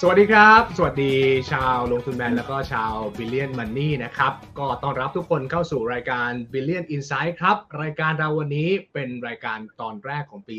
[0.00, 1.12] สวัสดีครับ สวัสดี
[1.52, 10.56] ชาวลงทุนแมนแล้วก็ชาว Billion Money นะครับ ก็ต้อนรับทุกคนเข้าสู่รายการ Billion Insight ครับ รายการเราวันนี้เป็นรายการตอนแรกของปี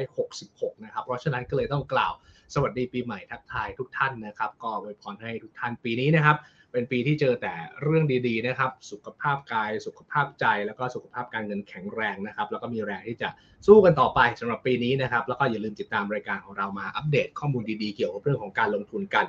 [0.00, 2.12] 2566 นะครับ เพราะฉะนั้นก็เลยต้องกล่าว
[2.54, 6.36] สวัสดีปีใหม่ทักทายทุกท่านนะครับ ก็อวยพรให้ทุกท่านปีนี้นะครับ
[6.76, 13.28] เป็นปีที่เจอแต่เรื่องดีๆนะครับ สุขภาพกาย สุขภาพใจ แล้วก็สุขภาพการเงินแข็งแรงนะครับ แล้วก็มีแรงที่จะ
[13.66, 19.24] สู้กันต่อไปสำหรับปีนี้นะครับ แล้วก็อย่าลืมติดตามรายการของเรามาอัปเดตข้อมูลดีๆ เกี่ยวกับเรื่องของการลงทุนกัน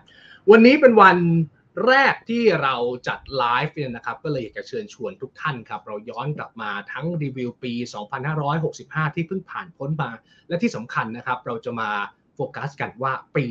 [0.52, 1.18] วันนี้เป็นวัน
[1.88, 2.76] แรกที่เรา
[3.08, 7.74] จัดไลฟ์เนี่ยนะครับ ก็เลยอยากจะเชิญชวนทุกท่านครับ เราย้อนกลับมาทั้งรีวิวปี
[8.46, 10.12] 2565 ที่เพิ่งผ่านพ้นมา
[10.48, 11.90] และที่สำคัญนะครับ เราจะมา
[12.38, 13.46] โฟกัสกันว่าปี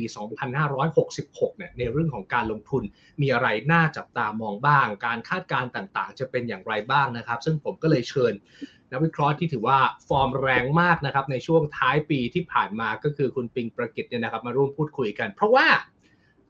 [0.77, 2.83] 2566 เนี่ยในเรื่องของการลงทุน
[3.21, 8.33] มีอะไรน่าจับตามองบ้าง การคาดการณ์ต่างๆ จะเป็นอย่างไรบ้างนะครับ ซึ่งผมก็เลยเชิญ
[8.91, 15.67] นักวิเคราะห์ที่ถือว่าฟอร์มแรงมากนะครับในช่วงท้ายปีที่ผ่านมาก็คือคุณปิงประกิตเนี่ยนะครับมาร่วมพูดคุยกัน เพราะว่า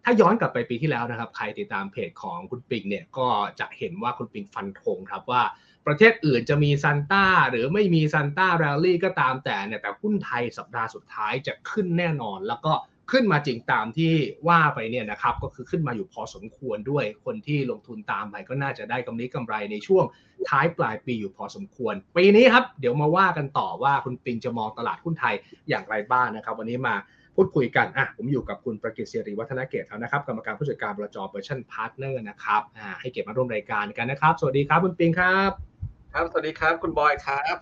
[0.04, 3.28] ถ้าย้อนกลับไปปีที่แล้วนะครับ ใครติดตามเพจของคุณปิงเนี่ยก็
[3.59, 5.42] จะเห็นว่าคุณปิงฟันธงครับว่า
[5.88, 12.73] ประเทศอื่นจะมีซันต้าหรือไม่มี Santa Rally ก็ตามแต่เนี่ยแต่หุ้นไทยสัปดาห์สุดท้ายจะขึ้นแน่นอน แล้วก็
[13.11, 14.13] ขึ้นมาจริงตามที่
[14.47, 20.05] ว่าไปเนี่ยนะครับก็คือขึ้นมาอยู่พอสมควรด้วยคนที่ลงทุนตามไปก็น่าจะได้กำไรกำไรในช่วง
[20.49, 25.35] ท้ายปลายปีอยู่พอสมควร ปีนี้ครับเดี๋ยวมาว่ากันต่อว่าคุณปิงจะมองตลาดหุ้นไทย
[25.69, 26.95] อย่างไรบ้างนะครับ วันนี้มา
[27.35, 31.17] พูดคุยกันอะผมอยู่กับคุณประกิตสิริวัฒนเกตุแล้วนะครับกรรมการผู้จัดการบลจ.
[31.22, 35.77] Merchant Partners นะครับอ่าให้เกียรติมาร่วมรายการกันนะครับ สวัสดีครับคุณปิงครับ
[36.13, 37.55] ครับ สวัสดีครับ คุณบอยครับ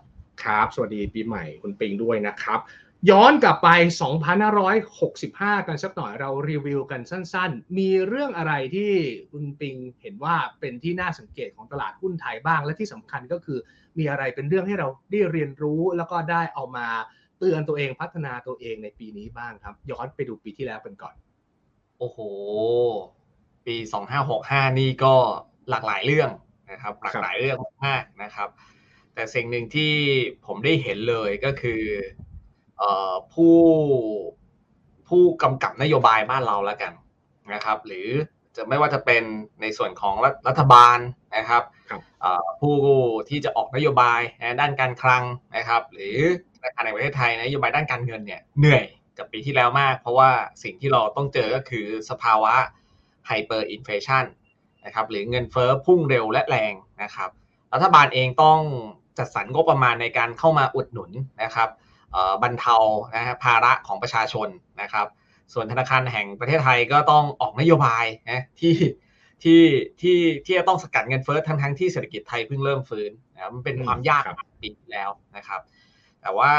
[0.44, 2.60] ครับ สวัสดีปีใหม่คุณปิงด้วยนะครับ
[3.10, 3.70] ย้อนกลับไป
[4.88, 8.92] 2565 กันสักหน่อยเรารีวิวกันสั้นๆ มีเรื่องอะไรที่
[9.32, 13.60] คุณปิงเห็นว่าเป็นที่น่าสังเกตของตลาดหุ้นไทยบ้าง และที่สำคัญก็คือ
[13.98, 16.88] มีอะไรเป็นเรื่องให้เราได้เรียนรู้แล้วก็ได้เอามา
[17.40, 21.16] เตือนตัวเองพัฒนาตัวเองในปีนี้บ้างครับ ย้อนไปดูปีที่แล้วกันก่อน
[22.00, 22.20] โอ้โห
[23.66, 23.76] ปี
[24.28, 25.16] 2565 นี่ก็
[25.70, 26.30] หลากหลายเรื่อง
[26.72, 28.50] นะครับหลากหลายเรื่องมากนะครับ
[29.14, 29.94] แต่สิ่งหนึ่งที่
[30.46, 31.82] ผมได้เห็นเลยก็คือ
[32.78, 33.56] เอ่อผู้
[35.08, 36.94] ผู้กำกับนโยบายบ้านเราแล้วกัน
[37.54, 38.08] นะครับ หรือ
[38.56, 39.24] จะไม่ว่าจะเป็น
[39.62, 40.98] ในส่วนของรัฐรัฐบาล
[41.38, 42.76] นะครับครับเอ่อผู้
[43.30, 45.24] ที่จะออกนโยบายนะด้านการคลัง
[45.56, 46.18] นะครับ หรือ
[46.56, 48.86] ธนาคารแห่งประเทศไทยนโยบายด้านการเงินเนี่ยเหนื่อย
[49.18, 50.30] กับปีที่แล้วมาก เพราะว่า
[50.64, 52.54] สิ่งที่เราต้องเจอก็คือสภาวะ
[53.28, 54.26] hyperinflation
[54.86, 56.74] นะครับหรือเงินเฟ้อพุ่งเร็วและแรง
[57.04, 57.30] นะครับ
[57.74, 58.60] รัฐบาลเองต้อง
[59.18, 61.12] จัดสรรงบประมาณในการเข้ามาอุดหนุน
[61.44, 61.70] นะครับ
[62.12, 62.76] เอ่อบรรเทา
[63.16, 64.48] นะฮะภาระของประชาชน
[64.82, 65.08] นะครับ
[65.54, 68.76] ส่วนธนาคารแห่งประเทศไทยก็ต้องออกนโยบายนะที่
[69.44, 69.62] ที่
[70.02, 75.62] ที่ที่จะต้องสกัดเงินเฟ้อทั้งทั้งที่เศรษฐกิจไทยเพิ่งเริ่มฟื้นนะครับมันเป็นความยากครับปีที่แล้วนะครับ
[76.22, 76.52] แต่ว่า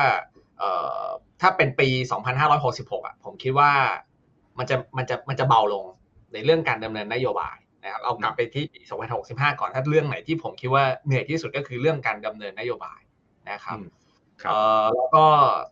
[0.58, 0.70] เอ่
[1.00, 1.04] อ
[1.40, 1.88] ถ้าเป็นปี
[2.48, 3.72] 2566อะผมคิดว่า
[4.58, 5.84] มันจะมันจะมันจะเบาลง
[6.32, 7.56] ในเรื่องการดำเนินนโยบาย
[7.86, 8.80] นะครับเอากลับไปที่ปี
[9.20, 13.00] 2565 ก่อนถ้าเรื่องไหนที่ผมคิดว่าเหนื่อยที่สุดก็คือเรื่องการดำเนินนโยบาย
[13.50, 13.88] นะครับอืม
[14.42, 15.24] ครับเอ่อแล้วก็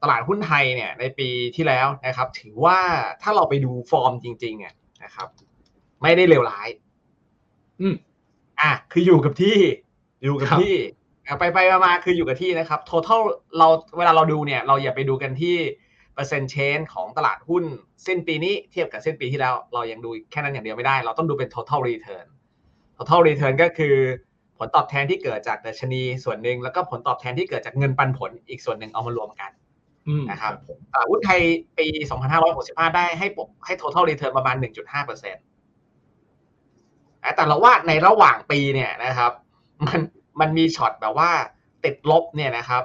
[0.02, 2.78] ตลาดหุ้นไทยเนี่ยในปีที่แล้วนะครับ ถือว่า
[3.22, 5.28] ถ้าเราไปดูฟอร์มจริงๆอะนะครับ
[6.02, 6.68] ไม่ได้เลวร้าย
[7.80, 7.94] อืม
[8.60, 9.56] อะคืออยู่กับที่
[10.24, 10.74] อยู่กับครับที่
[11.26, 13.20] อะไปไปมาๆคืออยู่กับที่นะครับ total
[13.58, 15.56] เราเวลาเราดูเนี่ย เราอย่าไปดูกันที่
[16.14, 17.64] เปอร์เซ็นต์เชนของตลาดหุ้น
[18.06, 22.26] สิ้นปีนี้เทียบกับสิ้นปีที่แล้ว เรายังดูแค่นั้นอย่างเดียวไม่ได้ เราต้องดูเป็น total return
[22.96, 23.94] total return ก็คือ
[24.58, 29.50] ผลตอบแทนที่เกิดจากดัชนีส่วนหนึ่งแล้วก็ผลตอบแทนที่เกิดจากเงินปันผลอีกส่วนหนึ่งเอามารวมกัน
[30.08, 31.40] อืมนะครับผมตลาดหุ้นไทย
[31.78, 31.86] ปี
[32.42, 35.44] 2565 ได้ให้ปกให้ total return ประมาณ 1.5เปอร์เซ็นต์
[37.36, 39.32] แต่เราว่าในระหว่างปีเนี่ยนะครับ
[39.86, 40.00] มัน
[40.40, 41.30] มันมีช็อตแบบว่า
[41.84, 42.82] ติดลบเนี่ยนะครับ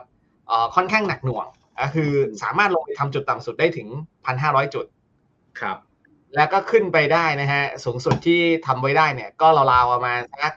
[0.47, 1.47] เอ่อค่อนข้างหนักหน่วง
[1.81, 2.11] ก็คือ
[2.43, 3.87] สามารถลงไปทำจุดต่ำสุดได้ถึง
[4.25, 4.85] 1,500 จุด
[5.59, 5.77] ครับ
[6.35, 10.53] แล้วก็ขึ้นไปได้นะฮะ สูงสุดที่ทำไว้ได้เนี่ย ก็ราวๆประมาณสัก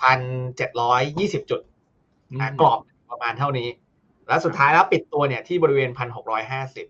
[0.00, 0.20] พัน
[0.56, 1.60] เจ็ดร้อยยี่สิบจุด
[2.40, 2.78] อะกรอบ
[3.10, 3.68] ประมาณเท่านี้
[4.28, 6.86] แล้วสุดท้ายแล้วปิดตัวเนี่ยที่บริเวณพันหกร้อยห้าสิบ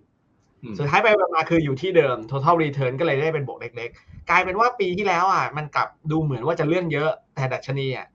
[0.63, 8.07] อืมสุดท้ายไปมาคืออยู่ที่เดิม total return ก็เลยได้เป็นบวกเล็กๆ กลายเป็นว่าปีที่แล้วอะมันกลับดูเหมือนว่าจะเลื่อนเยอะ แต่ดัชนีอะ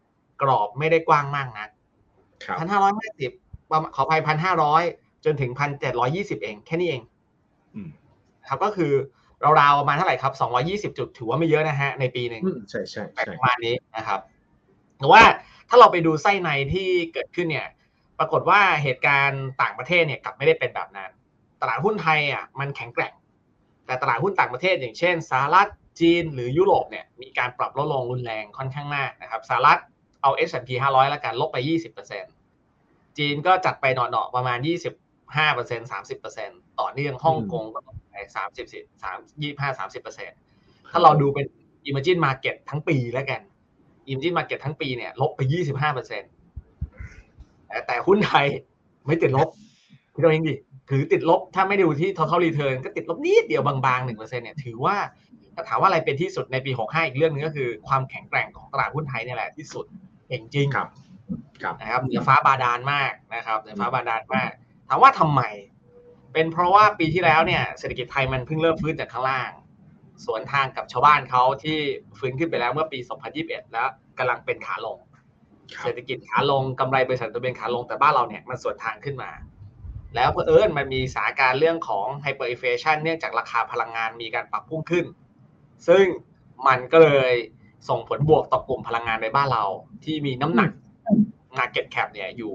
[0.41, 1.69] กรอบไม่ได้กว้างมากนัก
[2.43, 3.31] ครับพันห้าร้อยห้าสิบ
[3.95, 4.83] ขออภัยพันห้าร้อย
[5.25, 7.01] จนถึงพันเจ็ดร้อยี่สิบเองแค่นี้เอง
[7.75, 7.89] อืม
[8.47, 8.91] ครับก็คือ
[9.59, 14.19] ราวๆประมาณเท่าไหร่ครับสองร้อยี่สิบจุดถือว่าไม่เยอะนะฮะในปีหนึ่งอืมใช่ใช่แต่ใช่ประมาณนี้นะครับ
[14.97, 15.23] แต่ว่า
[15.69, 17.67] ถ้าเราไปดูไส้ในที่เกิดขึ้นเนี่ย
[18.19, 21.11] ปรากฏว่าเหตุการณ์ต่างประเทศเนี่ยกลับไม่ได้เป็นแบบนั้น
[21.61, 23.13] ตลาดหุ้นไทยอะมันแข็งแกร่ง
[23.85, 25.67] แต่ตลาดหุ้นต่างประเทศ อย่างเช่นสหรัฐ
[25.99, 29.79] จีนหรือยุโรปเนี่ยมีการปรับลดลงรุนแรงค่อนข้างมากนะครับสหรัฐ
[30.21, 31.57] เอา S&P 500 แล้วกันลบไป
[32.37, 34.57] 20%จีนก็จัดไปหน่อๆประมาณ
[35.35, 38.67] 25% 30%ต่อเนื่องฮ่องกงก็ลบไปสามสิบ
[39.03, 40.31] สามยี่ห้าสามสิบเปอร์เซ็น
[40.91, 41.45] ถ้าเราดูเป็น
[41.87, 43.41] Emerging Market ทั้งปีแล้วกัน
[44.07, 46.23] Emerging Market ทั้งปีเนี่ยลบไปยี่สิบห้าเปอร์เซ็น
[47.87, 48.45] แต่หุ้นไทย
[49.05, 49.49] ไม่ติดลบ
[50.13, 50.55] พี่เราเองดิ
[50.89, 54.97] ถือติดลบถ้าไม่ดูที่ total return ก็ติดลบนิดเดียวบางๆหนึ่งเปอร์เซ็นเนี่ยถือว่า
[55.55, 59.85] ถ้าถามว่าอะไรเป็นที่สุดในปีหกห้าอีกเรื่องนึงก็คือความแข็งแกร่งของตลาดหุ้นไทยนี่แหละที่สุด
[60.27, 60.87] เก่งจริงครับ
[61.63, 64.51] ครับนะครับเหนือฟ้าบาดาลมากนะครับเหนือฟ้าบาดาลมาก
[64.89, 65.41] ถามว่าทำไม
[66.33, 69.51] เป็นเพราะว่าปีที่แล้วเนี่ยเศรษฐกิจไทยมันเพิ่งเริ่มฟื้นจากข้างล่าง
[70.25, 71.77] สวนทางกับชาวบ้านเขาที่
[72.19, 72.99] ฟื้นขึ้นไปแล้วเมื่อปี
[73.35, 73.87] 2021 แล้ว
[74.17, 74.97] กำลังเป็นขาลง
[75.81, 79.31] เศรษฐกิจขาลงกำไรบริษัทก็เป็นขาลงแต่บ้านเราเนี่ยมันสวนทางขึ้นมา
[80.15, 85.05] แล้วเพอเอิญมันมีสถานการณ์เรื่องของ hyperinflation เนื่องจากราคาพลังงานมีการปรับพุ่งขึ้น
[85.87, 86.05] ซึ่ง
[86.67, 87.33] มันก็เลย
[87.89, 89.63] ส่งผลบวกต่อกลุ่มพลังงานในบ้านเรา
[90.03, 90.71] ที่มีน้ำหนัก
[91.57, 92.53] Market Cap เนี่ยอยู่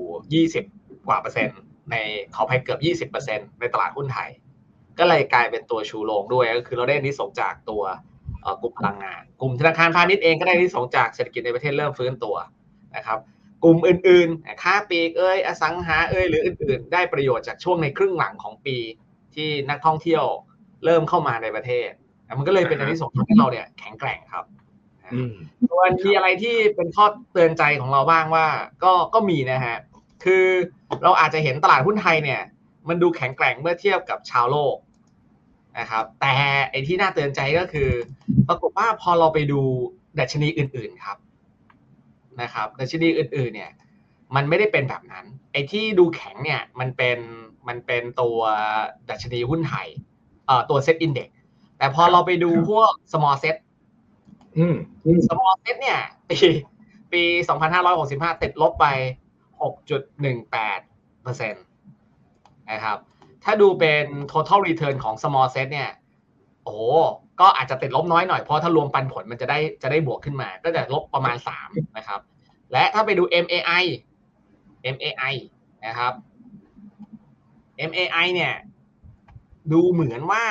[0.58, 1.60] 20 กว่าเปอร์เซ็นต์
[1.90, 1.96] ใน
[2.34, 4.28] ขอภัยเกือบ 20เปอร์เซ็นต์ในตลาดหุ้นไทย
[4.98, 7.82] ก็เลยกลายเป็นตัวชูโรงด้วยก็คือเราได้นิสงจากตัว
[8.62, 12.36] กลุ่มพลังงาน กลุ่มธนาคารพาณิชย์เองก็ได้นิสงจากเศรษฐกิจในประเทศเริ่มฟื้นตัว
[12.96, 13.18] นะครับ
[13.64, 18.76] กลุ่มอื่นๆค้าปลีกเอ้ยอสังหาเอ้ยหรืออื่นๆ ได้ประโยชน์จากช่วงในครึ่งหลังของปี
[19.34, 20.24] ที่นักท่องเที่ยว
[20.84, 21.90] เริ่มเข้ามาในประเทศ
[22.38, 24.44] มันก็เลยเป็นอันที่ส่งทำให้เราเนี่ยแข็งแกร่งครับ
[25.70, 28.46] ส่วนมีอะไรที่เป็นข้อเตือนใจของเราบ้างว่า
[28.84, 29.76] ก็ก็มีนะฮะ
[30.24, 30.44] คือ
[31.04, 32.42] เราอาจจะเห็นตลาดหุ้นไทยเนี่ย
[32.88, 34.76] มันดูแข็งแกร่งเมื่อเทียบกับชาวโลก
[35.78, 36.34] นะครับ แต่
[36.70, 37.90] ไอ้ที่น่าเตือนใจก็คือ
[38.48, 39.60] ปรากฏว่าพอเราไปดู
[40.18, 41.18] ดัชนีอื่น ๆครับ
[42.40, 43.72] นะครับดัชนีอื่น ๆ เนี่ย
[44.34, 47.18] มันไม่ได้เป็นแบบนั้น ไอ้ที่ดูแข็งเนี่ยมันเป็น
[47.68, 48.38] มันเป็นตัว
[49.10, 49.88] ดัชนีหุ้นไทย
[50.46, 51.28] เอ่อตัวเซ็ตอินเด็ก
[51.78, 53.56] แต่พอเราไปดูพวก small set
[54.58, 54.76] อืม
[55.28, 56.00] small set เนี่ย
[56.30, 56.38] ปี
[57.12, 57.22] ปี
[57.82, 58.86] 2565 ติดลบไป
[59.64, 61.48] 6.18เปอร์เซ็
[62.70, 62.98] นะครับ
[63.44, 65.90] ถ้าดูเป็น total return ของ small set เนี่ย
[66.64, 66.76] โอ้
[67.40, 72.20] ก็อาจจะติดลบน้อยหน่อย เพราะถ้ารวมปันผลมันจะได้จะได้บวกขึ้นมา ก็จะลบประมาณ 3 นะครับ
[72.72, 73.84] และถ้าไปดู MAI
[74.94, 75.34] MAI
[75.86, 76.12] นะครับ
[77.90, 78.54] MAI เนี่ย
[79.72, 80.44] ดูเหมือนว่า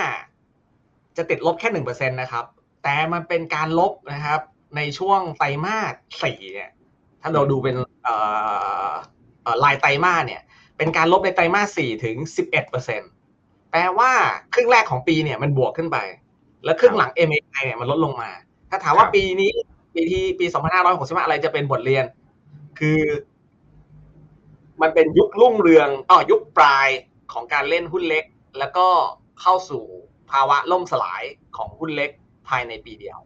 [1.18, 2.46] จะติดลบแค่หนึ่งเปอร์เซ็นตนะครับ
[2.84, 4.42] แต่มันเป็นการลบนะครับ
[4.76, 5.94] ในช่วงไตรมาส
[6.24, 6.72] สี่เนี่ย
[7.24, 8.16] ถ้าเราดูเป็นเอ่
[8.88, 10.42] อลายไตรมาสเนี่ย
[10.78, 13.02] เป็นการลบในไตรมาสสี่ถึงสิบเอ็ดเปอร์เซ็น
[13.72, 14.12] แปลว่า
[14.54, 15.98] ครึ่งแรกของปีเนี่ยมันบวกขึ้นไป
[16.64, 18.30] แล้วครึ่งหลัง MAI เนี่ยมันลดลงมา
[18.70, 19.52] ถ้าถามว่าปีนี้
[19.94, 22.06] ปีที่ปีสองพันห้าร้อยหกสิบอะไรจะเป็นบทเรียน
[22.80, 23.02] คือ
[24.82, 26.88] มันเป็นยุครุ่งเรืองอ๋อยุคปลาย
[27.34, 28.26] ของการเล่นหุ้นเล็ก
[28.60, 28.88] แล้วก็
[29.42, 29.84] เข้าสู่
[30.32, 31.24] ภาวะล่มสลาย
[31.58, 32.10] ของหุ้นเล็ก
[32.50, 33.20] ภายในปีเดียว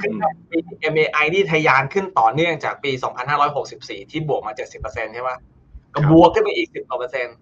[0.00, 0.12] ขึ้น
[0.50, 0.58] ปี
[0.92, 2.90] MAI ที่ทะยานขึ้นต่อเนื่องจากปี
[3.50, 4.52] 2564 ที่บวกมา
[4.82, 5.30] 70%ใช่ไหม
[5.94, 7.36] ก็บวกขึ้นไปอีก 10กว่าเปอร์เซ็นต์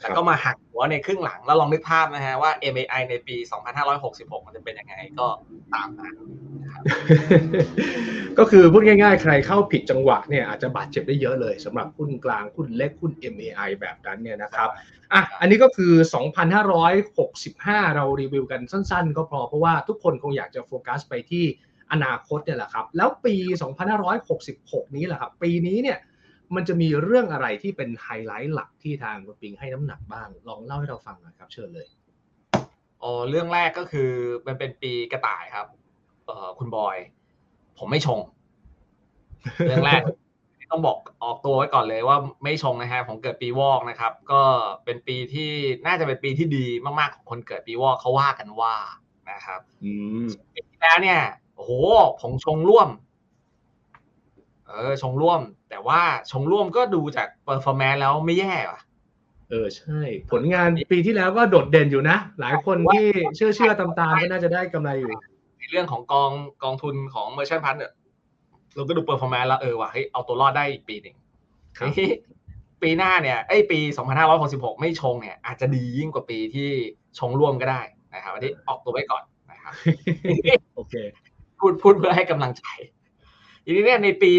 [0.00, 3.36] แล้วก็มาหักหัวในครึ่งหลังแล้วลองนึกภาพนะฮะว่า MAI ในปี
[3.90, 5.26] 2566 มันจะเป็นยังไงก็
[5.74, 6.14] ตามนั้น
[8.38, 14.68] ก็คือพูดง่ายๆ ใครเข้าผิดจังหวะเนี่ยอาจจะบาดเจ็บได้เยอะเลยสำหรับหุ้นกลางหุ้นเล็กหุ้น MAI แบบนั้นเนี่ยนะครับ
[15.12, 15.92] อะอันนี้ก็คือ
[17.14, 21.44] 2,565 เรารีวิวกันสั้นๆ ก็พอเพราะว่าทุกคนคงอยากจะโฟกัสไปที่
[21.92, 23.34] อนาคตเนี่ยแหละครับ แล้วปี
[24.14, 25.98] 2,566 นี้แหละครับ ปีนี้เนี่ย
[26.54, 31.86] มันจะมีเรื่องอะไรที่เป็นไฮไลท์หลักที่ทางคุณปิงให้น้ำหนักบ้าง ลองเล่าให้เราฟังหน่อยครับ เชิญเลย
[33.02, 34.10] อ๋อเรื่องแรกก็คือ
[34.46, 35.66] มันเป็นปีกระต่ายครับ
[36.26, 36.96] เอ่อคุณบอย
[37.78, 38.20] ผมไม่ชง
[39.66, 40.02] เรื่องแรก
[40.72, 44.42] ต้องบอกออกตัวไว้ก่อนเลยว่าไม่ชงนะฮะผมเกิดปีวอกนะครับ ก็
[44.84, 45.50] เป็นปีที่
[45.86, 46.66] น่าจะเป็นปีที่ดี
[46.98, 48.74] มากๆของคนเกิดปีวอกเขาว่ากันว่า
[49.30, 49.92] นะครับอื
[50.24, 51.20] มปีที่แล้วเนี่ย
[51.54, 51.70] โอ้โห
[52.20, 52.88] ผมชงร่วม
[54.70, 56.00] เออชงร่วม แต่ว่า
[56.30, 58.80] ชงร่วมก็ดูจาก performance แล้วไม่แย่ว่ะ
[59.50, 60.00] เออใช่
[60.30, 65.12] ผลงานปีที่แล้วก็โดดเด่นอยู่นะ หลายคนที่เชื่อเชื่อตามๆก็น่าจะได้กำไรอยู่
[65.58, 66.30] ในเรื่องของกอง
[66.62, 67.92] กองทุนของ Merchant Partners เนี่ย
[68.74, 71.16] เราก็ดู performance แล้วเออว่ะเฮ้ยเอาตัวรอดได้อีกปีหนึ่ง
[72.82, 73.78] ปีหน้าเนี่ยไอ้ปี
[74.30, 76.70] 2566 ไม่ชงเนี่ย อาจจะดียิ่งกว่าปีที่
[77.18, 77.82] ชงร่วมก็ได้
[78.14, 79.72] นะครับอันนี้ออกตัวไว้ก่อนนะครับ
[80.76, 80.94] โอเค
[81.58, 82.64] พูดพูดเพื่อให้กำลังใจ
[83.70, 84.30] ทีนี้เนี่ยในปี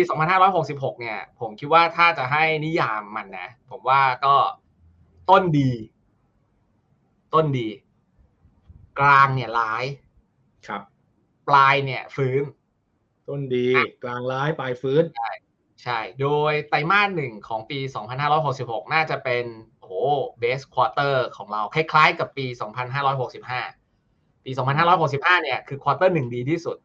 [0.47, 4.35] 2566 เนี่ย ผมคิดว่าถ้าจะให้นิยามมันนะ ผมว่าก็
[5.29, 5.71] ต้นดี
[7.33, 7.67] ต้นดี
[9.00, 9.85] กลางเนี่ยร้าย
[10.67, 10.81] ครับ
[11.47, 12.41] ปลายเนี่ย ฟื้น
[13.29, 13.67] ต้นดี
[14.03, 15.31] กลางร้ายปลายฟื้น ใช่
[15.83, 17.79] ใช่ โดยไตรมาสหนึ่งของปี
[18.35, 19.45] 2566 น่าจะเป็น
[19.79, 19.93] โอ้โห
[20.39, 22.45] best quarter ของเรา คล้ายๆ กับปี
[23.25, 24.51] 2565 ปี
[24.97, 26.77] 2565 เนี่ย คือ quarter หนึ่งดีที่สุด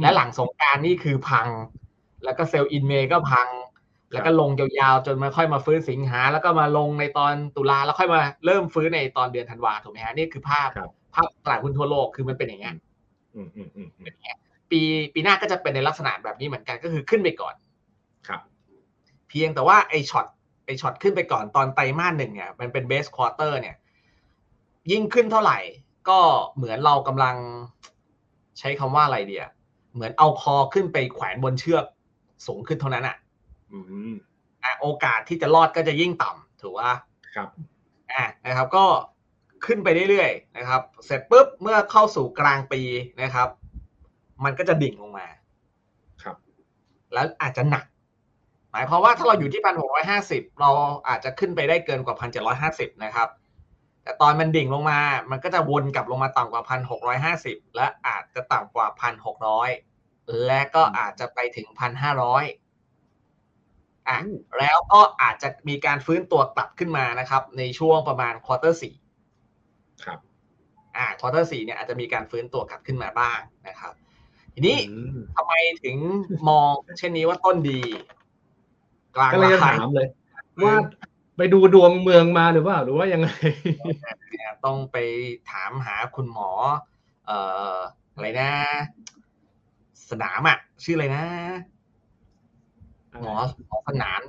[0.00, 1.48] และหลังสงกรานต์นี่คือพัง
[2.24, 3.48] แล้วก็ sell in May ก็พัง
[4.12, 12.74] แล้วก็ลงยาวๆจนมาค่อยมาฟื้นสิงหา แล้วก็มาลงในตอนตุลาแล้วค่อยมาเริ่มฟื้นในตอนเดือนธันวาถูกไหมฮะนี่คือภาพครับภาพตลาดหุ้นทั่วโลกคือมันเป็นอย่างเงี้ย
[13.34, 14.06] อืมอืมอืมอืม
[14.70, 14.80] ปี
[15.14, 17.54] ปีหน้าก็จะเป็นในลักษณะแบบนี้เหมือนกันก็คือขึ้นไปก่อน
[18.28, 18.40] ครับ
[19.28, 20.26] เพียงแต่ว่าไอช็อต
[20.66, 23.76] ไอช็อตขึ้นไปก่อนตอนไตรมาสหนึ่งเนี่ยมันเป็น best quarter เนี่ย
[24.90, 25.58] ยิ่งขึ้นเท่าไหร่
[26.08, 26.18] ก็
[26.56, 27.36] เหมือนเรากำลัง
[28.58, 29.44] ใช้คำว่าอะไรเดีย
[29.94, 31.84] เหมือนเอาคอขึ้นไปแขวนบนเชือก
[32.46, 33.16] สูงขึ้นเท่านั้นอะ
[33.72, 33.78] อื
[34.10, 34.14] ม
[34.64, 36.90] อะโอกาสที่จะรอดก็จะยิ่งต่ำถูกว่า
[37.34, 37.48] ครับ
[38.12, 38.84] อะนะครับ ก็
[39.66, 42.80] ขึ้นไปเรื่อยๆนะครับ เสร็จปุ๊บเมื่อเข้าสู่กลางปี
[43.22, 43.48] นะครับ
[44.44, 45.26] มันก็จะดิ่งลงมา
[46.22, 46.36] ครับ
[47.12, 47.84] แล้วอาจจะหนัก
[48.72, 50.70] หมายความว่าถ้าเราอยู่ที่พันหกร้อยห้าสิบเรา
[51.08, 53.28] อาจจะขึ้นไปได้เกินกว่าพันเจ็ดร้อยห้าสิบนะครับ
[54.04, 59.70] แต่ตอนมันดิ่งลงมา มันก็จะวนกลับลงมาต่ำกว่าพันหกร้อยห้าสิบและอาจจะต่ำกว่าพันหกร้อย
[60.46, 62.44] และก็อาจจะไปถึงพันห้าร้อย
[64.08, 64.18] อะ
[64.58, 68.94] แล้วก็อาจจะมีการฟื้นตัวกลับขึ้นมานะครับ ในช่วงประมาณควอเตอร์สี่
[70.04, 70.18] ครับ
[70.96, 73.92] อ่าควอเตอร์สี่เนี่ยอาจจะมีการฟื้นตัวกลับขึ้นมาบ้างนะครับ
[74.54, 75.52] ทีนี้อืมทำไม
[75.84, 75.96] ถึง
[76.48, 77.80] มองเช่นนี้ว่าต้นดี
[79.16, 80.08] กลางก็เลยจะราคาถามเลย
[80.64, 80.74] ว่า
[81.36, 83.28] ไปดูดวงเมืองมาหรือเปล่าหรือว่ายังไง
[84.30, 84.96] เนี่ยต้องไป
[85.50, 86.50] ถามหาคุณหมอ
[87.26, 87.38] เอ่
[87.72, 87.74] อ
[88.14, 88.50] อะไรนะ
[90.10, 91.24] สนามอะ ชื่ออะไรนะ
[93.22, 93.34] หมอ
[93.68, 94.20] หมอสนาม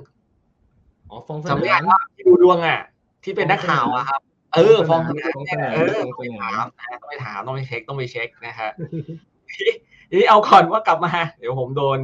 [1.08, 2.80] อ๋อฟองสจำไม่นาได้มว่าที่ดูดวงอะ
[3.24, 4.20] ที่เป็นนักข่าวอะครับ
[4.54, 8.70] เออ ฟองสนามฟองสเนี่ยนามเออฟองต้องสไปนามถามนะต้องไปถามต้องไปเช็คต้องไปเช็คนะฮะ
[10.08, 11.98] ทีนี้เอาก่อนว่ากลับมา เดี๋ยวผมโดน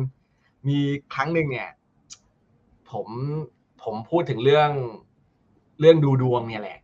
[0.69, 0.79] มี
[1.15, 1.71] ครั้งหนึ่งเนี่ย
[2.93, 3.09] ผม
[3.85, 4.71] ผมพูดถึงเรื่อง
[5.81, 6.79] เรื่องดูดวงเนี่ยแหละ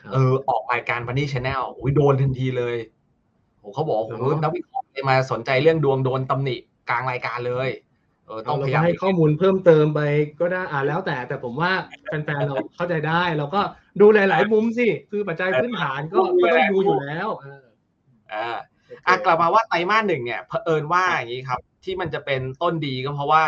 [0.00, 2.76] ครับเออ ออกรายการบันนี่ชาแนลอุ้ยโดนทันทีเลย
[3.58, 6.56] โหเขาบอกว่าโหเหรอนักวิเคราะห์เลยมาสนใจเรื่องดวงโดนตำหนิ
[6.90, 7.68] กลางรายการเลย
[8.26, 10.00] เออต้ต้อองงพยายามให้ข้อมูลเพิ่มเติมไป
[10.40, 11.72] ก็ได้อ่าแล้วแต่แต่ผมว่า
[12.06, 13.60] แฟนๆเราเข้าใจได้ เราก็
[14.00, 17.64] ดูหลาย ๆ มุมสิ คือปัจจัยพื้นฐานก็ก็ต้องดูอยู่แล้วเออ
[18.32, 18.46] อ่า
[19.06, 23.44] อะกลับมาว่าไตรมาสหนึ่งเนี่ยเผอิญว่าอย่างนี้ครับ ที่มันจะเป็นต้นดีก็เพราะว่า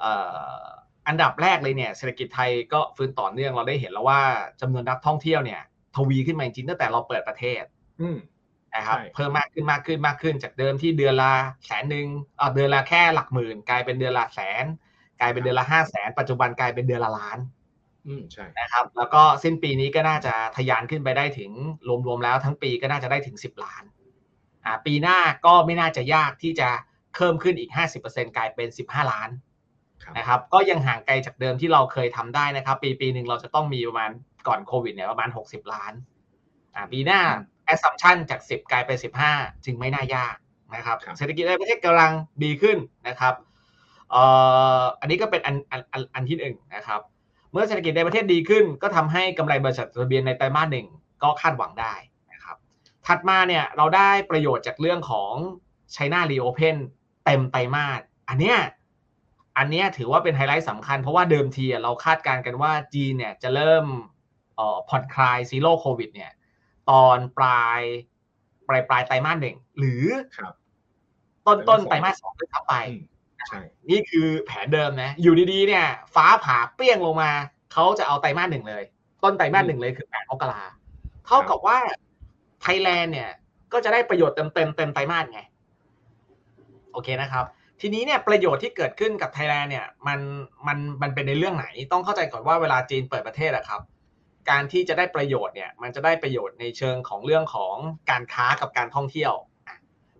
[0.00, 0.12] เอ่
[0.60, 0.64] อ
[1.08, 4.20] อันดับแรกเลยเนี่ยเศรษฐกิจไทยก็ฟื้นต่อเนื่องเราได้เห็นแล้วว่า
[4.60, 5.60] จำนวนนักท่องเที่ยวเนี่ย
[5.96, 7.62] ทวีขึ้นมาจริงๆตั้งแต่เราเปิดประเทศ
[8.00, 8.18] อืม
[8.74, 11.32] นะครับใช่เพิ่มมากขึ้นมากขึ้นมากขึ้นจากเดิมที่เดือนละ
[11.66, 14.64] แสนหนึ่งเออเดือนละแค่หลักหมื่น กลายเป็นเดือนละแสน
[15.20, 17.38] กลายเป็นเดือนละห้าแสนปัจจุบันกลายเป็นเดือนละล้าน
[18.06, 21.50] อืมใช่นะครับ แล้วก็สิ้นปีนี้ก็น่าจะทะยานขึ้นไปได้ถึง
[22.06, 23.82] รวมๆแล้วทั้งปีก็น่าจะได้ถึงสิบล้าน
[24.64, 26.68] อ่าปีหน้าก็ไม่น่าจะยากที่จะ
[27.14, 27.70] เพิ่มขึ้นอีก
[28.04, 29.47] 50%กลายเป็น15ล้านครับ
[30.16, 34.10] นะครับก็ยังห่างไกลจากเดิมที่เราเคยทำได้นะครับ ปีปีหนึ่งเราจะต้องมีประมาณ
[34.48, 35.92] ก่อนโควิดเนี่ยประมาณ 60 ล้าน
[36.74, 37.20] อ่าปีหน้า
[37.72, 38.98] assumption จาก 10 กลายเป็น
[39.30, 40.34] 15 จึงไม่น่ายาก
[40.74, 42.12] นะครับครับเศรษฐกิจในประเทศกำลัง
[42.44, 42.76] ดีขึ้น
[43.08, 43.34] นะครับ
[44.10, 44.22] เอ่
[44.80, 47.00] ออันนี้ก็เป็นอันอันอันอันที่หนึ่งนะครับ
[47.52, 50.86] เมื่อเศรษฐกิจในประเทศดีขึ้น ก็ทำให้กำไรบริษัทจดทะเบียนในไตรมาสหนึ่ง
[51.22, 51.94] ก็คาดหวังได้
[52.32, 52.56] นะครับ
[53.06, 55.32] ถัดมาเนี่ยเราได้ประโยชน์จากเรื่องของ
[55.94, 56.76] China Reopen
[57.24, 58.58] เต็มไตรมาสอันเนี้ย
[59.58, 63.84] อันเนี้ยถือว่าเป็นไฮไลท์สำคัญ เพราะว่าเดิมทีอะเราคาดการณ์กันว่าจีนเนี่ยจะเริ่ม
[64.56, 66.32] เอ่อผ่อนคลาย zero COVID เนี่ย
[66.90, 67.80] ตอนปลาย
[68.68, 70.04] ปลายปลายไตรมาสหนึ่งหรือ
[70.38, 70.54] ครับ
[71.46, 73.02] ต้นต้นไตไตรรมามาสสสสอองงด้วยซ้ำไปอืม
[73.48, 73.60] ใช่
[73.90, 77.30] นี่คือแผนเดิมนะ อยู่ดีๆเนี่ย ฟ้าผ่าเปรี้ยงลงมา
[77.72, 78.82] เขาจะเอาไตรมาสหนึ่งเลย
[79.24, 80.62] ต้นไตรมาสหนึ่งเลยคือแปดมกรา
[81.26, 81.78] เท่ากับว่า
[82.62, 83.30] ไทยแลนด์เนี่ย
[83.72, 85.40] ก็จะได้ประโยชน์เต็มเต็มๆเต็มไตรมาสไง
[86.92, 87.44] โอเคนะครับ
[87.80, 90.20] ทีนี้เนี่ยประโยชน์ที่เกิดขึ้นกับไทยแลนด์เนี่ยมัน
[90.66, 93.80] มันมันเป็นในเรื่องไหน ต้องเข้าใจก่อนว่าเวลาจีนเปิดประเทศอะครับ
[94.50, 97.76] การที่จะได้ประโยชน์เนี่ยมันจะได้ประโยชน์ในเชิงของเรื่องของ
[98.10, 99.32] การค้ากับการท่องเที่ยว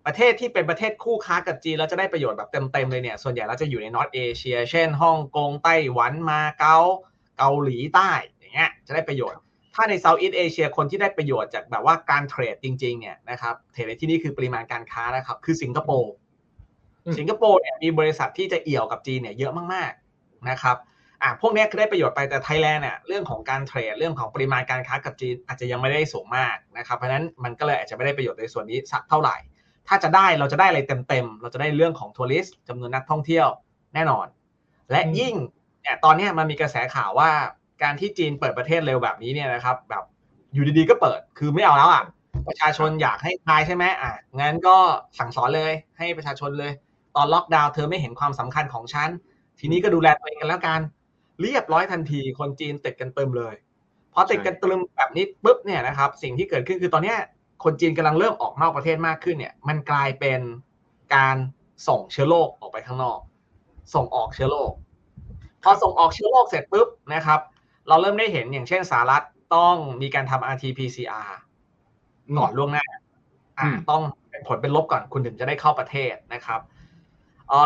[0.07, 6.79] ประเทศที่เป็นประเทศคู่ค้ากับจีนแล้วจะได้ประโยชน์แบบเต็มๆเลยเนี่ยส่วนใหญ่แล้วจะอยู่ใน North Asia เช่นฮ่องกงไต้หวันมาเก๊า
[7.39, 9.39] เกาหลีใต้อย่างเงี้ยจะได้ประโยชน์
[9.75, 16.13] ถ้าใน Southeast Asia คนที่ได้ประโยชน์จากแบบว่าการ trade จริงๆเนี่ยนะครับ trade ในที่นี่คือปริมาณการค้านะครับคือสิงคโปร์
[17.19, 20.77] สิงคโปร์เนี่ยมีบริษัทที่จะเอี่ยวกับจีนเนี่ยเยอะมากๆนะครับ
[21.23, 29.37] อะพวกเนี้ยคือได้ประโยชน์ไปแต่ไทยแลนด์เนี่ยเรื่องของการเทรดเรื่องของปริมาณการค้ากับจีนอาจจะยังไม่ได้สูงมากนะครับเพราะฉะนั้นมันก็เลยอาจจะไม่ได้ประโยชน์ในส่วนนี้สักเท่าไหร่
[29.89, 33.47] ถ้าจะได้เราจะได้อะไรเต็มๆเราจะได้เรื่องของทัวริสต์จำนวนนักท่องเที่ยว
[33.95, 34.27] แน่นอน
[34.91, 35.35] และอืมยิ่ง
[35.83, 37.31] เนี่ยตอนเนี้ยมันมีกระแสข่าวว่า
[37.83, 40.05] การที่จีนเปิดประเทศเร็วแบบนี้เนี่ยนะครับแบบ
[40.55, 42.05] อยู่ดีๆก็เปิดคือไม่เอาแล้วอะ
[42.49, 44.77] ประชาชนอยากให้คลายใช่ไหมอะงั้นก็
[45.19, 46.73] สั่งสอนเลยให้ประชาชนเลย
[47.17, 49.11] ตอนล็อกดาวน์เธอไม่เห็นความสำคัญของฉัน
[49.59, 50.81] ทีนี้ก็ดูแลตัวเองกันแล้วกัน
[51.41, 53.55] เรียบร้อยทันที คนจีนติดกันเติมเลย
[54.15, 57.19] พอติดกันเติมแบบนี้ปุ๊บเนี่ยนะครับ สิ่งที่เกิดขึ้นคือตอนเนี้ย
[57.65, 60.41] คนจีนกำลังเริ่มออกนอกประเทศมากขึ้นเนี่ย มันกลายเป็น
[61.15, 61.37] การ
[61.89, 63.19] ส่งเชื้อโรคออกไปข้างนอก
[63.95, 64.73] ส่งออกเชื้อโรค
[65.63, 67.41] พอส่งออกเชื้อโรคเสร็จปุ๊บนะครับ
[67.89, 69.25] เราเริ่มได้เห็นอย่างเช่นสหรัฐ
[69.55, 71.31] ต้องมีการทำ rt-pcr
[72.39, 72.87] ก่อนล่วงหน้า
[73.59, 74.03] อ่าต้อง
[74.49, 76.61] ผลเป็นลบก่อนคุณถึงจะได้เข้าประเทศนะครับ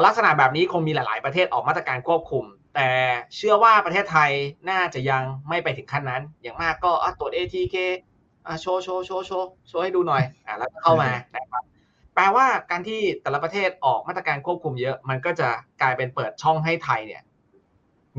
[0.04, 2.88] ลักษณะแบบนี้คงมีหลาย ๆ ประเทศออกมาตรการควบคุม แต่
[3.36, 4.30] เชื่อว่าประเทศไทย
[4.70, 7.76] น่าจะยังไม่ไปถึงขั้นนั้น อย่างมากก็ตรวจ ATK
[8.60, 11.62] โชว์โชว์โชว์โชว์โชว์ให้ดูหน่อยอ่าแล้วเข้ามานะครับ
[12.14, 15.48] แปลว่าการที่แต่ละประเทศออกมาตรการควบคุมเยอะ มันก็จะ
[15.82, 17.22] กลายเป็นเปิดช่องให้ไทยเนี่ย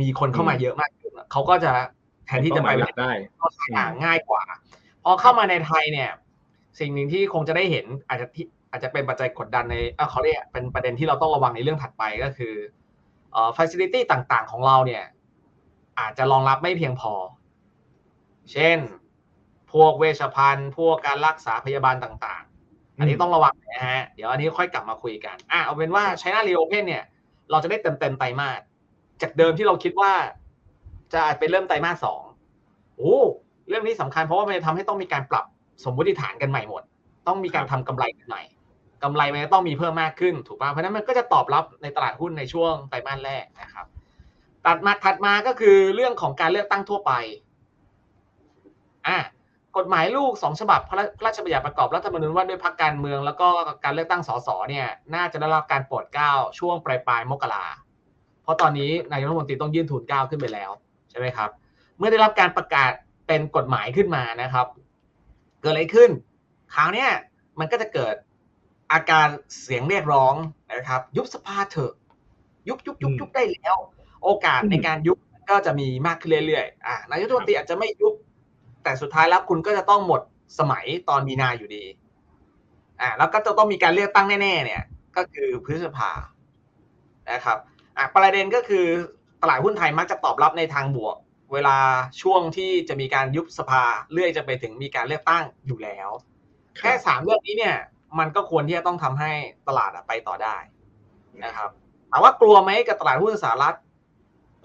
[0.01, 1.72] มีคนเข้ามาเยอะมากขึ้นเขาก็จะ
[2.25, 3.48] แทนที่จะไปได้ก็
[4.05, 4.43] ง่ายกว่า
[5.03, 6.12] พอเข้ามาในไทยเนี่ย
[6.79, 9.75] สิ่งหนึ่งที่คงจะได้เห็นอาจจะที่ อาจจะเป็นปัจจัยกดดันใน
[10.12, 12.53] เขาเรียกเป็นประเด็นที่เราต้องระวังในเรื่องถัดไปก็คือ
[13.32, 15.03] เอ่อ facility ต่างๆ ของเราเนี่ย
[16.00, 17.13] อาจจะรองรับไม่เพียงพอ
[18.51, 18.77] เช่น
[19.74, 27.03] พวกเวชภัณฑ์ พวกการรักษาพยาบาลต่างๆ อันนี้ต้องระวังนะฮะ เดี๋ยวอันนี้ค่อยกลับมาคุยกันอะเอาเป็นว่าใช้หน้ารีโอเพนเนี่ย
[27.51, 28.62] เราจะได้เต็มเต็มไตรมาส
[29.22, 30.13] จากเดิมที่เราคิดว่า
[31.13, 32.22] จะอาจไปเริ่มไตรมาสสอง
[32.98, 33.18] โอ้
[33.70, 35.46] เรื่องนี้สำคัญเพราะว่ามันจะทำให้ต้องมีการปรับ
[35.84, 36.84] สมมติฐานกันใหม่หมด
[37.27, 38.42] ต้องมีการทำกำไรกันใหม่
[39.03, 43.86] กำไรมันต้องมีเพิ่มมากขึ้นถูกป่ะเพราะนั้นมันก็จะตอบรับในตลาดหุ้นในช่วงไตรมาสแรกนะครับ
[44.65, 47.12] ตัดมาถัดมาก็คือเรื่องของการเลือกตั้งทั่วไป
[49.07, 49.19] อะ
[49.77, 53.48] กฎหมายลูกสองฉบับพระราชบัญญัติประกอบรัฐธรรมนูญว่าด้วยพรรคการเมือง แล้วก็
[53.83, 57.65] การเลือกตั้งสสเนี่ยน่าจะได้รับการโปรดเกล้าช่วงปลายปลายมกรา
[58.43, 60.72] เพราะตอนนี้นายกรัฐมนตรีต้องยื่นทุนเกล้าขึ้นไปแล้ว
[61.10, 61.50] ใช่ไหมครับ
[61.98, 62.91] เมื่อได้รับการประกาศ
[63.27, 64.67] เป็นกฎหมายขึ้นมานะครับ
[65.62, 66.10] เกิดอะไรขึ้น
[66.74, 67.07] คราวนี้
[67.60, 68.15] มันก็จะเกิด
[68.91, 69.27] อาการ
[69.61, 70.35] เสียงเรียกร้อง
[70.73, 71.93] นะครับ ยุบสภาเถอะ
[72.67, 73.75] ยุบยุบยุบยุบได้แล้ว
[74.23, 75.17] โอกาสในการยุบ
[75.49, 78.13] ก็จะมีมากขึ้นเรื่อยๆอ่านายกรัฐมนตรีอาจจะไม่ยุบ
[78.83, 80.21] แต่สุดท้ายแล้วคุณก็จะต้องหมด
[80.59, 81.83] สมัยตอนมีนาอยู่ดี
[83.01, 84.83] อ่าแล้วก็จะต้องมีการเลือกตั้งแน่ๆเนี่ย
[85.15, 86.11] ก็คือพฤษภา
[87.31, 87.57] นะครับ
[87.97, 88.85] อะประเด็นก็คือ
[89.41, 91.15] ตลาดหุ้นไทยมักจะตอบรับในทางบวก
[91.53, 91.77] เวลา
[92.21, 96.09] ช่วงที่จะมีการยุบสภาเรื่อยจะไปถึงมีการเลือกตั้งอยู่แล้ว
[96.77, 97.77] แค่สามเรื่องนี้เนี่ย
[98.20, 99.32] มันก็ควรที่จะต้องทำให้
[99.68, 100.57] ตลาดไปต่อได้
[101.46, 101.70] นะครับ
[102.11, 103.77] ถามว่ากลัวไหมกับตลาดหุ้นสหรัฐ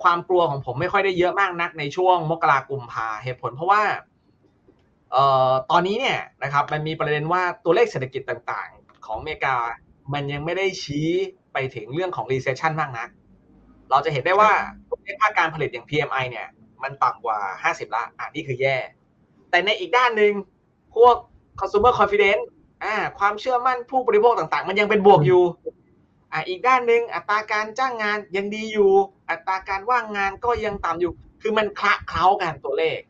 [0.03, 3.83] ความกลัวของผมไม่ค่อยได้เยอะมากนักในช่วงมกราคมพาเหตุผลเพราะว่า
[5.11, 9.57] เอ่อตอนนี้เนี่ยนะครับมันมีประเด็นว่าตัวเลขเศรษฐกิจต่างๆ ของอเมริกา
[10.12, 11.09] มันยังไม่ได้ชี้
[11.53, 13.09] ไปถึงเรื่องของ recession มากนัก
[13.90, 14.53] เราจะเห็นได้ว่า
[14.90, 16.49] ตัวเลขภาคการผลิตอย่าง PMI เนี่ย
[16.83, 17.38] มันต่ำกว่า
[17.75, 18.77] 50 ละอ่านี่คือแย่
[19.51, 20.33] แต่ในอีกด้านหนึ่ง
[20.94, 21.14] พวก
[21.61, 22.44] consumer confidence
[22.85, 25.43] อ่า ความเชื่อมั่นผู้บริโภคต่าง ๆ มันยังเป็นบวกอยู่
[26.33, 28.91] อ่าอีกด้านหนึ่งอัตราการจ้างงานยังดีอยู่
[29.31, 31.12] อัตราการว่างงานก็ยังต่ำอยู่
[31.43, 33.01] คือมันคละเคล้ากันตัวเลข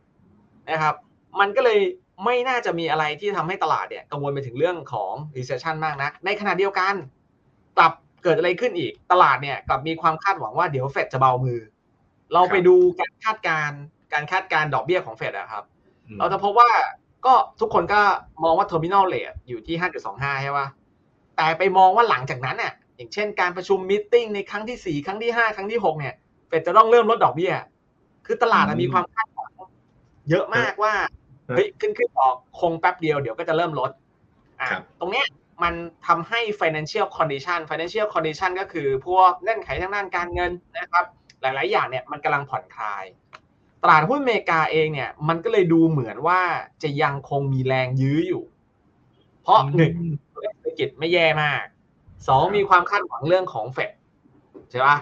[0.71, 0.95] นะครับ
[1.41, 1.81] มันก็เลย
[2.25, 6.95] ไม่น่าจะมีอะไรที่ทำให้ตลาดเนี่ยกังวลไปถึงเรื่องของ recession มากนะในขณะเดียวกัน
[7.77, 11.61] กลับเกิดอะไรขึ้นอีก ตลาดเนี่ยกลับมีความคาดหวังว่าเดี๋ยวเฟดจะเบามือ
[12.33, 13.71] เราไปดูการคาดการ
[14.13, 15.65] การคาดการดอกเบี้ยของเฟดอะครับ
[16.19, 16.71] เราจะพบว่า
[17.27, 18.01] ก็ทุกคนก็
[18.45, 19.77] มองว่า terminal rate อยู่ที่
[20.11, 20.69] 5.25 ใช่ป่ะ
[21.37, 26.15] แต่ไปมองว่าหลังจากนั้นเนี่ยอย่างเช่นการประชุมมิ팅ในครั้งที่ 4 ครั้งที่ 5 ครั้งที่ 6 เนี่ย
[26.49, 27.53] เฟดจะต้องเริ่มลดดอกเบี้ย
[28.27, 29.53] คือตลาดมีความคาดหวัง
[30.31, 30.95] เยอะมากว่า
[31.49, 33.91] เฮ้ยขึ้นขึ้นออกคงแป๊บเดียวเดี๋ยวก็จะเริ่มลด
[34.61, 34.69] อ่า
[35.01, 35.27] ตรงเนี้ย
[35.63, 35.75] มัน
[36.07, 41.05] ทำให้ financial condition financial condition ก็คือพวกเงื่อนไขทางด้านการเงินนะครับ
[41.41, 43.05] หลาย ๆ อย่างเนี่ยมันกำลังผ่อนคลาย
[43.83, 46.41] ตลาดหุ้นอเมริกาเองเนี่ยมันก็เลยดูเหมือนว่า
[46.83, 48.43] จะยังคงมีแรงยื้ออยู่
[49.43, 49.95] เพราะหนึ่ง
[50.61, 51.65] เศรษฐกิจไม่แย่มาก
[52.27, 53.91] สองมีความคาดหวังเรื่องของเฟด
[54.71, 54.97] ใช่ปะ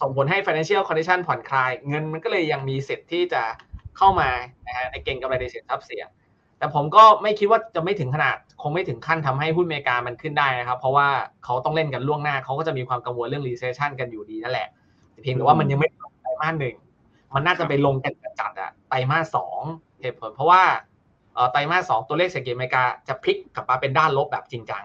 [0.00, 3.42] ส่งผลให้ financial condition ผ่อนคลาย เงินมันก็เลยยังมีสิทธิ์ที่จะ
[3.96, 4.30] เข้ามา
[4.66, 6.08] นะฮะในเก่งกำไรในสินทรัพย์เสี่ยง
[6.58, 11.08] แต่ผมก็ไม่คิดว่าจะไม่ถึงขนาด คงไม่ถึงขั้นทำให้หุ้นอเมริกามันขึ้นได้นะครับ เพราะว่า
[11.44, 14.68] เขาต้องเล่นกันล่วงหน้าเขาก็จะมีความกังวลเรื่อง recession กันอยู่ดีนั่นแหละ
[15.22, 15.88] เพียงแต่ว่ามันยังไม่
[16.22, 16.76] ไตรมาสหนึ่ง
[17.34, 19.60] มันน่าจะไปลงกันจัดอะไตรมาสสอง
[20.02, 20.62] เหตุผลเพราะว่า
[21.52, 24.84] ไตรมาสสองตัวเลขเศรษฐกิจอเมริกาจะพลิกกลับมาเป็นด้านลบแบบจริงจัง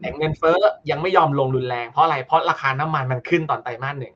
[0.00, 0.58] แต่เงินเฟ้อ
[0.90, 4.14] ยังไม่ยอมลงรุนแรงเพราะอะไรเพราะราคาน้ำมันมันขึ้นตอนไตรมาสหนึ่ง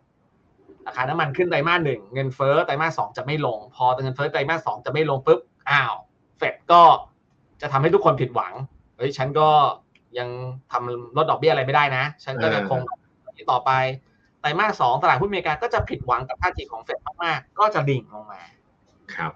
[0.87, 5.95] ราคาน้ำมันขึ้นไตรมาสหนึ่งเงินเฟ้อไตรมาสสองจะไม่ลง พอเงินเฟ้อไตรมาสสองจะไม่ลงปุ๊บอ้าว
[6.39, 6.83] เฟดก็
[7.61, 8.53] จะทำให้ทุกคนผิดหวัง
[8.97, 9.49] เฮ้ยฉันก็
[10.19, 10.29] ยัง
[10.73, 12.81] ทำลดดอกเบี้ยอะไรไม่ได้นะ ฉันก็จะคง
[13.51, 13.71] ต่อไป
[14.41, 18.41] ไตรมาสสองตลาดหุ้นอเมริกาก็จะผิดหวังกับท่าทีของเฟดมากๆก็จะดิ่งลงมา
[19.15, 19.33] ครับ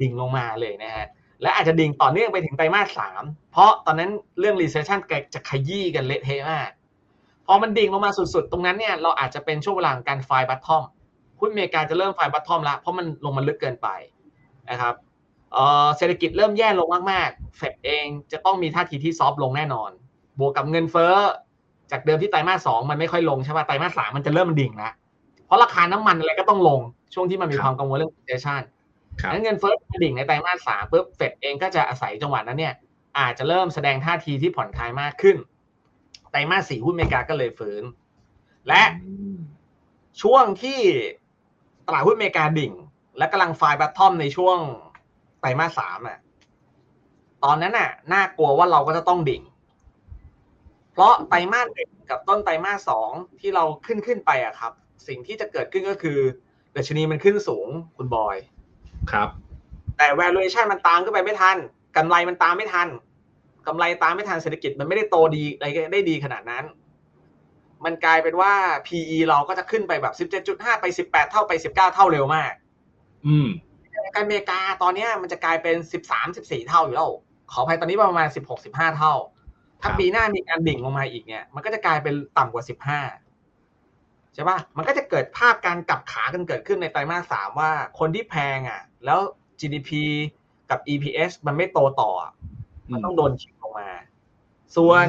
[0.00, 1.06] ดิ่งลงมาเลยนะฮะ
[1.42, 5.00] และอาจจะดิ่งต่อเนื่องไปถึงไตรมาสสามเพราะตอนนั้นเรื่อง recession
[5.34, 6.70] จะขยี้กันเละเทะมาก
[7.46, 10.84] พอมันดิ่งลงมาสุดๆ ตรงนั้นเนี่ยเราอาจจะเป็นช่วงเวลาการไฟบัตทอม
[11.40, 13.88] หุ้นอเมริกาจะเริ่มไฟบัตทอมแล้วเพราะมันลงมาลึกเกินไป
[14.70, 14.94] นะครับ
[15.96, 19.90] เศรษฐกิจเริ่มแย่ลงมากๆเฟดเองจะต้องมีท่าทีที่ซอฟลงแน่นอน
[20.38, 21.14] บวกกับเงินเฟ้อ
[21.90, 24.92] จากเดิมที่ไตรมาสสองมันไม่ค่อยลงใช่ป่ะไตรมาสสามมันจะเริ่มมันดิ่งแล้ว
[25.46, 26.80] เพราะราคาน้ำมันอะไรก็ต้องลง
[27.14, 28.60] ช่วงที่มันมีความกังวลเรื่องอินเฟชัน
[29.32, 32.74] นั้นเงินเฟ้อดิ่งในไตรมาสสามปุ๊บเฟดเองก็จะอาศัยจังหวะนั้นเนี่ย
[33.18, 35.36] อาจจะเริ่มแสดงท่าทีที่ผ่อนคลายมากขึ้น
[36.30, 37.82] ไตรมาสสี่หุ้นอเมริกาก็เลยฟื้น
[38.68, 38.82] และ
[40.22, 40.80] ช่วงที่
[41.86, 42.72] ตลาดหุ้นอเมริกาดิ่ง
[43.18, 44.58] และกำลังไฟบัตทอมในช่วง
[45.40, 46.18] ไตรมาสสามอะ
[47.44, 49.42] ตอนนั้นน่ะน่ากลัวว่าเราก็จะต้องดิ่ง
[50.96, 54.72] เพราะไตรมาสหนึ่งกับต้นไตรมาสสองที่เราขึ้นขึ้นไปอะครับ
[55.08, 56.18] สิ่งที่จะเกิดขึ้นก็คือ
[56.76, 58.36] ดัชนีมันขึ้นสูงคุณบอย
[59.12, 59.28] ครับ
[59.96, 61.56] แต่ valuation มันตามขึ้นไปไม่ทัน
[61.96, 62.88] กำไรมันตามไม่ทัน
[63.66, 66.64] กำไรตามไม่ทันเศรษฐกิจมันไม่ได้โตดีอะไรได้ดีขนาดนั้น
[67.84, 68.52] มันกลายเป็นว่า
[68.86, 72.52] PE เราก็จะขึ้นไปแบบ 17.5 ไป 18 เท่าไป 19 เท่าเร็วมาก
[73.26, 73.48] อืม
[74.14, 75.76] การอเมริกาตอนนี้มันจะกลายเป็น
[76.08, 77.10] 13 14 เท่าอยู่แล้ว
[77.52, 79.14] ขออภัยตอนนี้ประมาณ 16 15 เท่า
[79.80, 82.64] ถ้าปีหน้ามีการดิ่งลงมาอีกเนี่ย มันก็จะกลายเป็นต่ำกว่า
[83.28, 89.18] 15ใช่ปะมันก็จะเกิดภาพการกลับขากันเกิดขึ้นในไตรมาสสามว่าคนที่แพงอะ แล้ว
[89.60, 89.90] GDP
[90.70, 92.10] กับ EPS มันไม่โตต่อ
[92.92, 93.90] มันต้องโดนชิงลงมา
[94.76, 95.06] ส่วน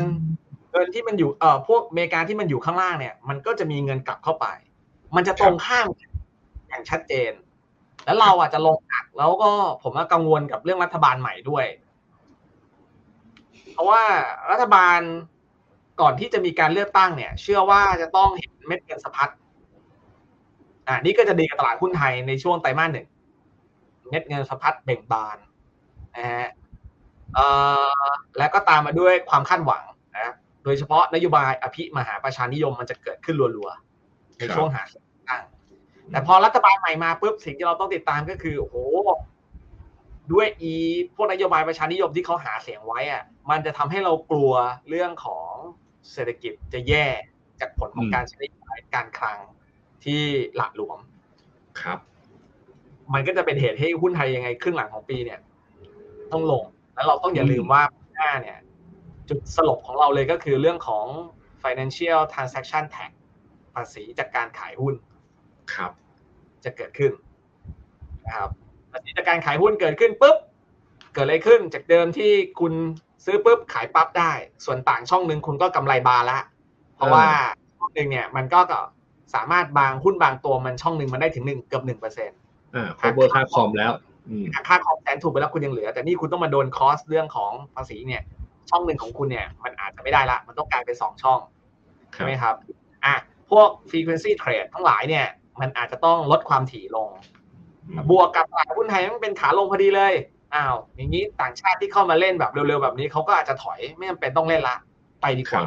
[0.72, 4.46] เงินที่มันอยู่เอ่อพวกอเมริกาที่มันอยู่ข้างล่างเนี่ย มันก็จะมีเงินกลับเข้าไป
[5.16, 5.88] มันจะตรงข้าม
[6.70, 7.32] อย่างชัดเจน
[8.06, 9.52] แล้วเราอาจจะลงอักแล้วก็
[9.84, 11.66] ผมว่ากังวลกับเรื่องรัฐบาลใหม่ด้วย
[13.78, 14.04] เพราะว่า
[14.52, 15.00] รัฐบาล
[16.02, 19.30] ก่อนที่จะมีการเลือกตั้งเนี่ย เชื่อว่าจะต้องเห็นเม็ดเงินสะพัด
[20.88, 23.08] อ่านี่ก็จะดีกับตลาดหุ้นไทยในช่วงไตรมาสหนึ่ง
[24.10, 25.38] เม็ดเงินสะพัดเบ่งบาน
[26.18, 26.50] นะฮะ
[28.38, 29.84] แล้วก็ตามมาด้วยความคาดหวัง
[30.16, 35.44] นะโดยเฉพาะนโยบายอภิมหาประชานิยมมันจะเกิดขึ้นรัวๆในช่วงหาเสียงตั้ง
[36.12, 38.76] แต่พอรัฐบาลใหม่มาปุ๊บสิ่งที่เราต้องติดตามก็คือโอ้โห
[40.34, 40.74] ด้วยอี
[41.16, 44.54] พวกนโยบายประชานิยมที่เขาหาเสียงไว้อะมันจะทำให้เรากลัว
[44.90, 45.52] เรื่องของ
[46.12, 47.06] เศรษฐกิจจะแย่
[47.60, 48.42] จากผลของการใช้
[48.96, 49.40] การคลัง
[50.04, 50.22] ที่
[50.56, 51.00] หละหลวม
[51.82, 52.00] ครับ
[53.14, 55.40] มันก็จะเป็นเหตุให้หุ้นไทยยังไงครึ่งหลังของปีเนี่ย
[56.32, 56.64] ต้องลง
[56.94, 57.82] แล้วเราต้องอย่าลืมว่า
[58.16, 58.58] หน้าเนี่ย
[59.30, 61.06] จุดสลบของเราเลยก็คือเรื่องของ
[61.64, 63.12] financial transaction tax
[63.76, 64.96] ภาษีจากการขายหุ้น
[65.74, 65.92] ครับ
[66.64, 67.12] จะเกิดขึ้น
[68.26, 68.52] นะครับ
[68.98, 70.38] ภาษีจากการขายหุ้นเกิดขึ้นปุ๊บ
[71.14, 72.74] เกิดอะไรขึ้นจากเดิมที่คุณ
[73.26, 74.32] ซื้อปุ๊บขายปั๊บได้
[74.66, 76.40] ส่วนต่างช่องหนึ่งคุณก็กำไรบาละ
[76.96, 77.26] เพราะว่า
[77.78, 78.60] ช่องหนึ่งเนี่ยมันก็
[79.36, 82.40] สามารถบางหุ้นบางตัวมันช่องหนึ่งมันได้ถึงหนึ่งเกือบหนึ่งเปอร์เซ็นต์
[82.76, 83.92] อ่า cover ค่าคอมแล้ว
[84.68, 88.22] ค่าคอมแสนถูกไปแล้วคุณยังเหลือ แต่นี่คุณต้องมาโดนคอสเรื่องของภาษีเนี่ย
[88.70, 91.40] ช่องหนึ่งของคุณเนี่ย มันอาจจะไม่ได้ละ มันต้องกลายเป็นสองช่อง
[92.12, 92.56] ใช่ไหมครับ
[93.06, 93.16] อะ
[93.50, 95.26] พวก frequency trade ทั้งหลายเนี่ย
[95.62, 97.10] มันอาจจะต้องลดความถี่ลง
[98.12, 100.14] บวกกับตลาดหุ้นไทยมันเป็นขาลงพอดีเลย
[100.56, 104.76] อ้าวอย่างนี้ต่างชาติที่เข้ามาเล่นแบบเร็วๆแบบนี้เขาก็อาจจะถอยไม่จำเป็นต้องเล่นละ
[105.22, 105.64] ไปดีกว่า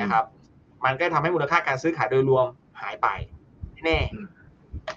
[0.00, 0.24] นะครับ
[0.84, 2.46] มันก็ทำให้มูลค่าการซื้อขายโดยรวม
[2.80, 3.08] หายไป
[3.84, 3.98] แน่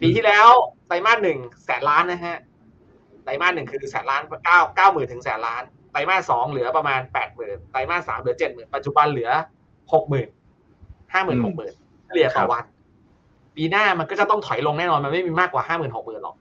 [0.01, 0.47] ปีที่แล้ว
[0.87, 2.37] ไตรมาสหนึ่งแสนล้านนะฮะ
[3.23, 9.29] ไตรมาสหนึ่งคือแสนล้านเก้าเก้าหมื่นถึงแสนล้านไตรมาสสองเหลือประมาณแปดหมื่นไตรมาสสามเหลือเจ็ดหมื่นปัจจุบันเหลือ
[9.93, 10.27] หกหมื่น
[11.13, 11.73] ห้าหมื่นหกหมื่น
[12.07, 12.63] เฉลี่ยต่อวัน
[13.55, 16.35] ปีหน้ามันก็จะต้องถอยลงแน่นอนมันไม่มีมากกว่าห้าหมื่นหกหมื่นหรอก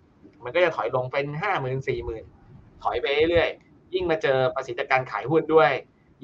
[0.46, 2.24] มันก็จะถอยลงเป็นห้าหมื่นสี่หมื่น
[2.82, 5.70] ถอยไปเรื่อยๆยิ่งมาเจอภาษีจากการขายหุ้นด้วย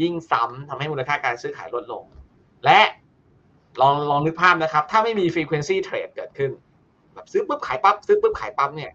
[0.02, 2.04] ยิ่งซ้ำทำให้มูลค่าการซื้อขายลดลง
[2.64, 2.80] และ
[3.80, 6.50] ลองลองนึกภาพนะครับ ถ้าไม่มี frequency trade เกิดขึ้น
[7.14, 8.92] แบบซื้อปุ๊บขายปั๊บซื้อปุ๊บขายปั๊บเนี่ย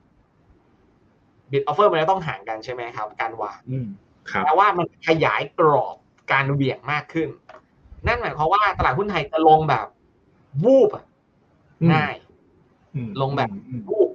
[1.51, 3.59] bid offer มันจะต้องห่างกันใช่ไหมครับ การวาง
[4.45, 5.95] แต่ว่ามันขยายกรอบ
[6.31, 7.29] การเบี่ยงมากขึ้น
[8.07, 9.87] นั่นหมายความว่าตลาดหุ้นไทยจะลงแบบ
[10.63, 10.89] วูบ
[11.93, 12.15] ง่าย
[13.21, 13.49] ลงแบบ
[13.89, 14.09] วูบ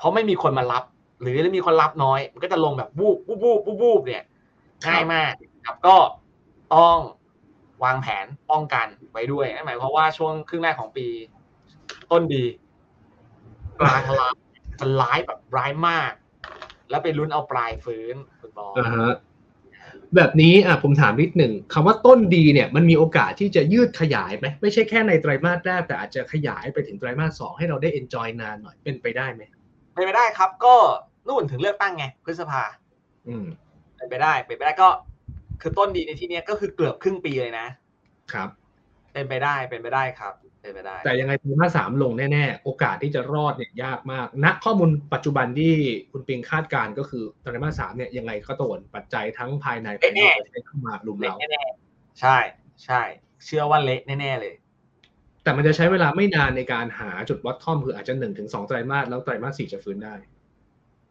[0.00, 0.84] เพราะไม่มีคนมารับ
[1.20, 4.24] หรือมีคนรับน้อย มันก็จะลงแบบวูบวูบวูบวูบเนี่ย
[4.86, 5.32] ง่ายมาก
[5.66, 5.96] ครับก็
[6.74, 6.96] ต้อง
[7.84, 11.06] วางแผนป้องกันไว้ด้วยนั่นหมายความว่าช่วงครึ่งแรกของปี
[12.10, 12.44] ต้นดี
[13.80, 14.34] กลางร้าย
[14.80, 16.12] มันร้ายแบบร้ายมาก
[16.90, 18.74] แล้วไปลุ้นเอาปลายฟื้นคุณบอล
[20.16, 29.42] แบบนี้อะผมถามนิดหนึ่งคำว่าต้นดีเนี่ยมันมีโอกาสที่จะยืดขยายไหมไม่ใช่แค่ในไตรมาสแรกแต่อาจจะขยายไปถึงไตรมาสสองให้เราได้เอนจอยนานหน่อยเป็นไปได้ไหม
[29.94, 30.74] เป็นไปได้ครับก็
[31.28, 32.62] นู่นถึงเลือกตั้งไงพฤษภา
[33.28, 33.46] อืม
[33.96, 34.88] เป็นไปได้เป็นไปได้ก็
[35.60, 37.66] คือต้นดีในที่นี้ก็คือเกือบครึ่งปีเลยนะ
[38.32, 38.48] ครับ
[39.12, 45.74] เป็นไปได้เป็นไปได้ครับ เป็นไปได้ แต่ยังไงไตรมาสสามลงแน่ๆ โอกาสที่จะรอดเนี่ยยากมากณข้อมูลปัจจุบันที่
[46.12, 51.34] คุณปิงคาดการก็คือไตรมาสสามเนี่ยยังไงก็โดนปัจจัยทั้งภายในภายนอกประเทศเข้ามาลุมเรา
[52.20, 52.36] ใช่
[52.84, 53.02] ใช่
[53.44, 54.54] เชื่อว่าเละแน่ๆเลย
[55.50, 60.14] แต่มันจะใช้เวลาไม่นานในการหาจุดวัดทอมคืออาจจะหนึ่งถึงสองไตรมาสแล้วไตรมาสสี่จะฟื้นได้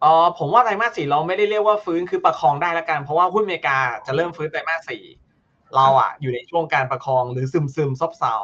[0.04, 5.04] อ๋อผมว่าไตรมาสสี่เราไม่ได้เรียกว่าฟื้นคือประคองได้แล้วกันเพราะว่าหุ้นอเมริกาจะเริ่มฟื้นไตรมาสสี่
[5.76, 8.36] เราอะอยู่ในช่วงการประคองหรือซึมซึมซบเซา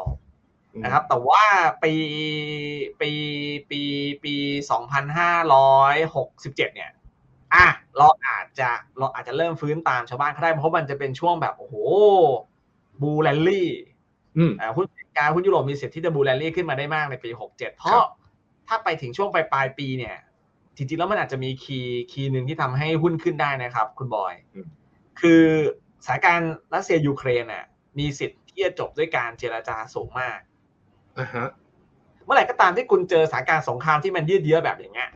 [0.84, 1.44] นะครับ แต่ว่า
[1.84, 1.94] ปี
[3.02, 3.12] ปี
[3.70, 3.82] ปี
[4.24, 4.36] ปี
[4.72, 6.92] สองพันห้าร้อยหกสิบเจ็ดเนี่ย
[7.54, 7.66] อะ
[7.98, 11.76] เราอาจจะเราอาจจะเริ่มฟื้นตามชาวบ้านเขาได้เพราะมันจะเป็นช่วงแบบโอ้โห
[13.02, 13.70] bull rally
[14.38, 18.04] อืมอ่าหุ้นอเมริ กาหุ้นยุโรปมีสิทธิ์ที่จะ bull rally ขึ้นมาได้มากในปี 67 เพราะ
[18.68, 20.16] ถ้าไปถึงช่วงปลายปลายๆปีเนี่ย
[20.76, 24.68] จริงๆแล้วมันอาจจะมี key key หนึ่งที่ทำให้หุ้นขึ้นได้นะครับ คุณบอยอืม
[25.20, 25.44] คือ
[26.06, 27.66] สถานการณ์รัสเซียยูเครนน่ะ
[28.00, 30.40] มีสิทธิ์ที่จะจบด้วยการเจรจาสูงมาก
[31.20, 31.50] อ่าฮะ
[32.26, 35.12] เมื่อไหร่ก็ตามที่คุณเจอสถานการณ์สงครามที่มันยืดเยื้อแบบอย่างเงี้ย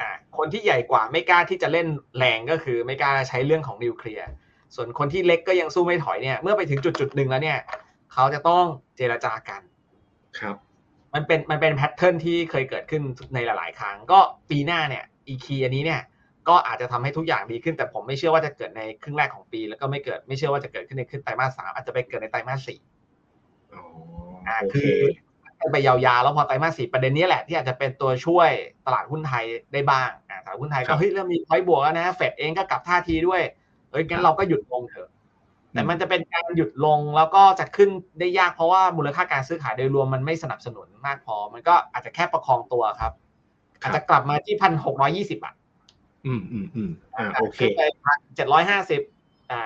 [0.00, 1.86] อ่าคนที่ใหญ่กว่าไม่กล้าที่จะเล่น
[2.18, 4.28] แรงก็คือไม่กล้าใช้เรื่องของนิวเคลียร์
[4.74, 7.58] ส่วนคนที่เล็กก็ยังสู้ไม่ถอยเนี่ย เมื่อไปถึงจุดจุดๆหนึ่งแล้วเนี่ย
[8.12, 8.64] เขาจะต้อง
[8.96, 9.62] เจรจากัน
[10.38, 10.56] ครับ
[11.14, 13.02] มันเป็นมันเป็นแพทเทิร์นที่เคยเกิดขึ้น
[13.34, 14.18] ในหลาย ๆ ครั้ง ก็
[14.50, 16.02] ปีหน้าเนี่ยอีคีอันนี้เนี่ย
[16.48, 22.80] ก็อาจจะทำให้ทุกอย่างดีขึ้น แต่ผมไม่เชื่อว่าจะเกิดในครึ่งแรกของปี แล้วก็ไม่เกิดไม่เชื่อว่าจะเกิดขึ้นในครึ่งไตรมาสสามอาจจะไปเกิดในไตรมาสสี่
[23.72, 23.82] อ๋อ
[24.46, 24.82] อ่าโอคืเค
[25.62, 28.50] อไปยาวๆแล้วพอไตรมาสสี่ประเด็นนี้แหละที่อาจจะเป็นตัวช่วย
[28.86, 33.42] ตลาดหุ้นไทยได้บ้างอ่าตลาดหุ้นไทยครัก็บเฮ้ยเริ่มมีพอยบวกแล้วนะเฟดเองก็กลับท่าทีด้วย
[33.90, 35.08] เอ้ยงั้นเราก็หยุดลงเถอะ
[35.72, 43.12] แต่มันจะเป็นการหยุดลงแล้วก็จะขึ้นได้ยากเพราะว่ามูลค่าการซื้อขายโดยรวมมันไม่สนับสนุนมากพอ มันก็อาจจะแค่ประคองตัวครับ
[43.82, 45.54] ครับอาจจะกลับมาที่พันหกร้อยี่สิบอะ
[46.26, 49.00] อืมอืมอืมอ่าโอเคขึ้นไปพันเจ็ดร้อยห้าสิบ
[49.52, 49.62] อ่า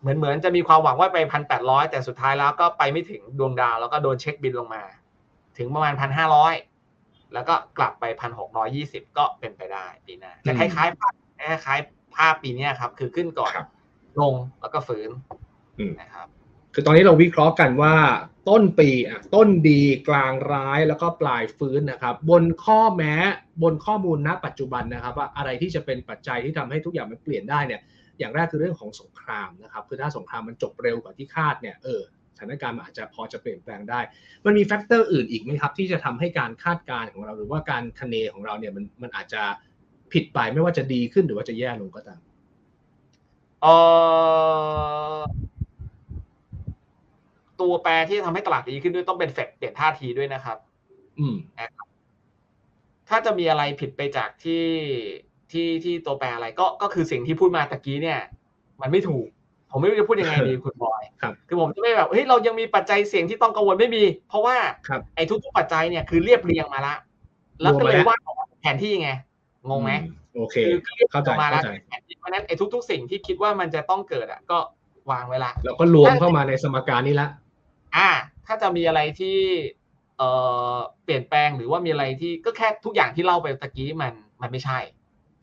[0.00, 4.82] เหมือนเหมือนจะมีความหวังว่าไปพันแปดร้อยแต่สุดท้ายแล้วก็ไปไม่ถึงดวงดาวแล้วก็โดนเช็คบินลงมา
[5.58, 6.54] ถึงประมาณพันห้าร้อย
[7.34, 13.68] แล้วก็กลับไปพันหกร้อยี่สิบก็เป็นไปได้ปีหน้าจะคล้ายๆภาพคล้ายๆภาพปีเนี้ยครับ คือขึ้นก่อนครับ
[14.20, 15.10] ลงแล้วก็ฟื้น
[15.78, 16.26] อืมนะครับ
[16.74, 17.94] คือตอนนี้เราวิเคราะห์กันว่า
[18.48, 23.14] ต้นปีอะต้นดีกลางร้ายแล้วก็ปลายฟื้นนะครับ บนข้อแม้
[23.62, 27.80] บนข้อมูลณปัจจุบันนะครับ ว่าอะไรที่จะเป็นปัจจัยที่ทำให้ทุกอย่างมันเปลี่ยนได้เนี่ย
[28.18, 32.02] อย่างแรกคือเรื่องของสงครามนะครับ คือถ้าสงครามมันจบเร็วกว่าที่คาดเนี่ยเออ
[32.36, 34.00] สถานการณ์มันอาจจะพอจะเปลี่ยนแปลงได้
[34.44, 39.42] มันมี factor อื่นอีกไหมครับ ที่จะทำให้การคาดการณ์ของเรา หรือว่าการคะเนของเราเนี่ยมันมันอาจจะ
[40.12, 42.20] ผิดไปไม่ว่าจะดีขึ้นหรือว่าจะแย่ลงก็ตาม
[43.64, 43.68] เอ
[45.16, 45.20] อ
[47.60, 50.56] ตัวแปรที่ทำให้ตลาดดีขึ้นด้วยต้องเป็นเฟดเปลี่ยนท่าทีด้วยนะครับ
[51.18, 51.34] อืม
[53.08, 54.64] ถ้าจะมีอะไรผิดไปจากที่
[55.52, 58.20] ที่ที่ตัวแปรอะไรก็ก็คือสิ่งที่พูดมาตะกี้เนี่ย
[58.80, 59.26] มันไม่ถูก
[59.70, 64.56] ผมไม่รู้จะพูดยังไงดีคุณบอยครับคือผมจะไม่แบบเฮ้ยเรายังมีปัจจัยเสี่ยงที่ต้องกังวลไม่มี เพราะว่า
[64.88, 66.94] ครับไอ้ทุกๆปัจจัยเนี่ยคือเรียบเรียงมาละ
[67.62, 69.10] แล้วก็เลยรวมมาแล้วว่าดออกมาแผนที่ไง
[69.68, 74.58] งงไหมอื โอเคคือก็เรียบเข้าใจออกมาแล้วเข้าใจแผนที่เพราะฉะนั้นไอ้ทุก ๆ สิ่งที่คิดว่ามันจะต้องเกิดอะ ก็
[75.10, 77.28] วางไว้ละแล้วก็รวมเข้ามาในสมการนี้ละ
[77.96, 78.10] อ่า
[78.46, 79.38] ถ้าจะมีอะไรที่
[80.18, 80.28] เอ่
[80.74, 84.78] อเปลี่ยนแปลงหรือว่ามีอะไรที่ก็แค่ทุกอย่างที่เล่าไปตะกี้มันมันไม่ใช่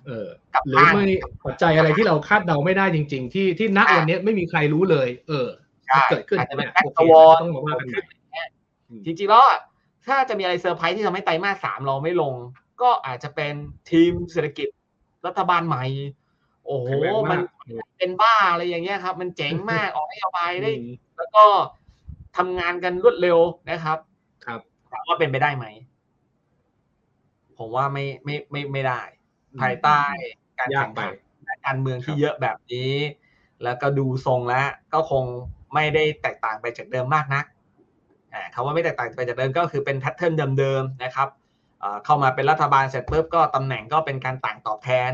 [0.07, 5.47] เออกลับหรือข้างไม่ปัจจัยอะไรที่เราคาดเดาไม่ได้จริง ๆ ที่ที่ณอะวันนี้ไม่มีใครรู้เลย เออ
[5.85, 8.01] ใช่เกิดขึ้นอาจจะเป็นเนี่ยแบ็คโอสเควอนต้องมาว่ากันใหม่
[8.89, 9.59] อืมจริงๆแล้วอะ
[10.07, 12.33] ถ้าจะมีอะไรเซอร์ไพรส์ที่ทำให้ไตรมาสสามเราไม่ลง
[12.81, 13.53] ก็อาจจะเป็น
[13.89, 14.67] ทีมเศรษฐกิจ
[15.27, 15.83] รัฐบาลใหม่
[16.65, 17.41] โอ้โหแข็งแรงมัมาน
[17.85, 21.45] กเป็นบ้าอะไรอย่างเงี้ยครับ มันเจ๋งมากออกนโยบายได้อืมแล้วก็
[22.37, 23.97] ทำงานกันรวดเร็วนะครับ
[24.45, 24.59] ครับ
[24.91, 25.65] ถามว่าเป็นไปได้ไหม
[27.57, 29.01] ผมว่าไม่ไม่ไม่ไม่ได้
[29.61, 30.01] ภายใต้
[30.59, 31.01] การยากแข่งไป
[31.47, 32.93] ขันการเมืองที่ครับเยอะแบบนี้
[33.63, 35.23] แล้วก็ดูทรงแล้ว ก็คง
[35.73, 37.45] ไม่ได้แตกต่างไปจากเดิมมากนัก
[38.33, 41.27] อ่าคำว่าไม่แตกต่างไปจากเดิมก็คือเป็นแพทเทิร์นเดิมๆนะครับ
[41.81, 45.11] เอ่อเข้ามาเป็นรัฐบาลเสร็จปุ๊บก็ตำแหน่งก็เป็นการต่างตอบแทน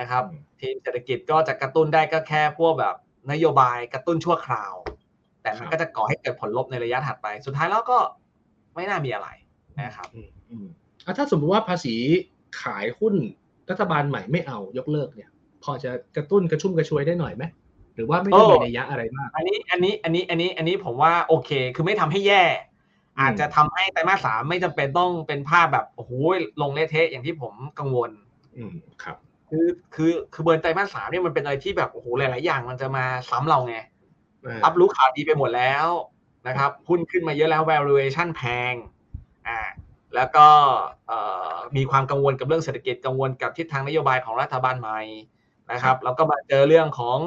[0.00, 0.24] นะครับ
[0.60, 2.94] ทีมเศรษฐกิจก็จะกระตุ้นได้ก็แค่พวกแบบ
[3.32, 4.74] นโยบายกระตุ้นชั่วคราว
[5.42, 7.98] แต่มันครับก็จะก่อให้เกิดผลลบในระยะถัดไป สุดท้ายแล้วก็
[8.74, 9.28] ไม่น่ามีอะไร
[9.80, 10.66] นะครับอืมอืม
[11.04, 11.94] อะถ้าสมมติว่าภาษี
[12.62, 13.14] ขายหุ้น
[13.70, 15.30] รัฐบาลใหม่ไม่เอายกเลิกเนี่ย
[15.64, 17.44] พอจะกระตุ้นกระชุ่มกระชวยได้หน่อยไหม
[17.94, 22.42] หรือว่าไม่ต้องโอ้มีนัยยะอะไรมาก อันนี้อันนี้อันนี้อันนี้อันนี้ผมว่าโอเค คือไม่ทำให้แย่
[23.18, 26.12] อืมอาจจะทำให้ไตรมาสสามไม่จำเป็นต้องเป็นภาพแบบโอ้โห
[26.62, 28.10] ลงเละเทะอย่างที่ผมกังวล
[28.56, 29.16] อืมครับ
[29.50, 33.76] คือคือคือเบิร์นไตรมาสสามเนี่ยมันเป็นอะไรที่แบบโอ้โหหลาย ๆ อย่างมันจะมาซ้ำเราไง
[34.46, 35.86] อ่ารับรู้ข่าวดีไปหมดแล้ว
[36.48, 38.42] นะครับหุ้นขึ้นมาเยอะแล้ว valuation แพ
[38.72, 38.74] ง
[39.48, 39.60] อ่า
[40.14, 40.46] แล้วก็
[41.08, 41.18] เอ่
[41.52, 45.00] อมีความกังวลกับเรื่องเศรษฐกิจกังวลกับทิศทางนโยบายของรัฐบาลใหม่
[45.72, 47.18] นะครับ แล้วก็มาเจอเรื่องของ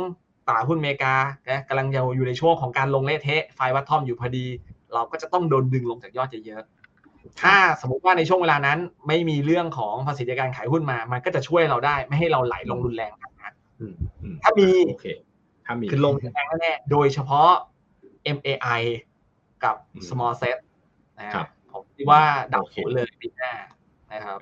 [0.47, 1.15] ตลาดหุ้นอเมริกา
[1.49, 4.47] นะกำลังอยู่ในช่วงของการลงเละเทะไฟวัดทอมอยู่พอดี
[4.93, 15.07] เราก็จะต้องโดนดึงลงจากยอดเยอะๆถ้าสมมติว่าในช่วงเวลานั้น ไม่มีเรื่องของภาษีจากการขายหุ้นมา มันก็จะช่วยเราได้ ไม่ให้เราไหลลงรุนแรงมากนักอืมอืมถ้ามีโอเค
[15.65, 17.49] ถ้ามีคือลงแรงแน่ๆโดยเฉพาะ
[18.37, 18.81] MAI
[19.63, 20.57] กับอืม small set
[21.19, 23.53] นะครับผมคิดว่าดับโอเคศูนย์เลยปีหน้า
[24.13, 24.39] นะครับ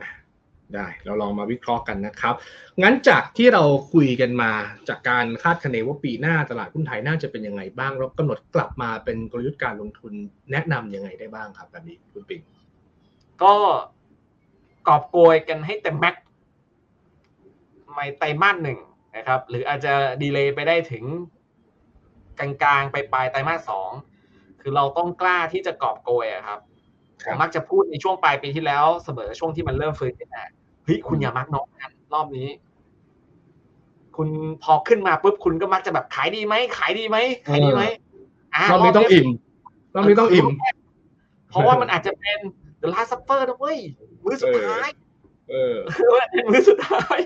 [0.75, 2.35] ได้เราลองมาวิเคราะห์กันนะครับ
[2.81, 4.51] งั้นจากที่เราคุยกันมา
[4.89, 10.13] จากการคาดคะเนว่าปีหน้าตลาดหุ้นไทยน่าจะเป็นยังไงบ้าง เรากำหนดกลับมาเป็นกลยุทธ์การลงทุน
[10.51, 12.41] แนะนำยังไงได้บ้างครับ แบบนี้คุณปิง
[13.43, 13.53] ก็
[14.87, 16.15] กอบโกยกันให้เต็มแม็ก
[17.93, 18.79] ไม่ไตรมาสหนึ่ง
[19.15, 21.05] นะครับ หรืออาจจะดีเลย์ไปได้ถึง
[22.39, 23.91] กลางๆไปปลายไตรมาสสอง
[24.61, 26.59] คือเราต้องกล้าที่จะกอบโกยอะครับ
[27.25, 32.49] ผมมักจะพูดในช่วงปลายปีที่แล้วเสมอช่วงที่มันเริ่มฟื้นขึ้นมาเฮ้ยคุณอย่ามักน้องกันรอบนี้
[34.17, 34.27] คุณ
[34.63, 37.83] พอขึ้นมาปุ๊บคุณก็มักจะแบบขายดีไหมขายดีไหมขายดีไหม
[38.71, 39.27] รอบนี้ต้องอิ่ม
[39.95, 40.47] รอบนี้ต้องอิ่ม
[41.49, 42.39] เพราะว่ามันอาจจะเป็น
[42.81, 43.77] the last supper นะเว้ย
[44.23, 44.87] มื้อสุดท้าย
[45.49, 45.75] เออ
[46.31, 47.17] เป็นมื้อสุดท้าย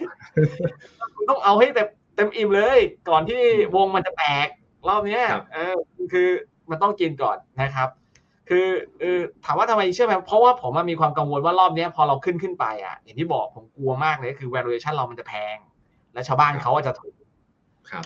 [1.15, 3.41] คุณต้องเอาให้เต็มเต็มอิ่มเลย ก่อนที่
[3.75, 4.47] วงมันจะแตก
[4.87, 5.21] รอบนี้
[5.53, 5.75] เออ
[6.13, 6.27] คือ
[6.69, 7.89] มันต้องกินก่อนนะครับ
[8.49, 8.67] คือ
[8.99, 15.57] เออถามว่าทำไมเชื่อไหมเพราะว่าผมมีความกังวลว่ารอบนี้พอเราขึ้นขึ้นไปอะอย่างที่บอกผมกลัวมากเลยคือ valuation เรามันจะแพง
[16.13, 17.13] และชาวบ้านเขาจะถูก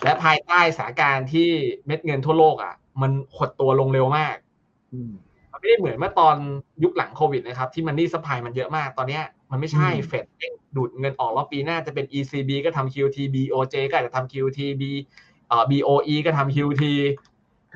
[0.04, 1.48] และภายใต้สถานการณ์ที่
[1.86, 4.36] เม็ดเงินทั่วโลกอะ มันหดตัวลงเร็วมาก
[5.52, 6.36] มันไม่ได้เหมือนเมื่อตอน
[6.84, 10.24] ยุคหลังโควิดนะครับ ที่มันนี่สปายมันเยอะมากตอนนี้มันไม่ใช่เฟด
[10.76, 14.82] ดูดเงินออกแล้วปีหน้าจะเป็น ECB ก็ทำ QT BOJ ก็อาจจะทำ QT B
[15.48, 16.84] เอ่อ BOE ก็ทำ QT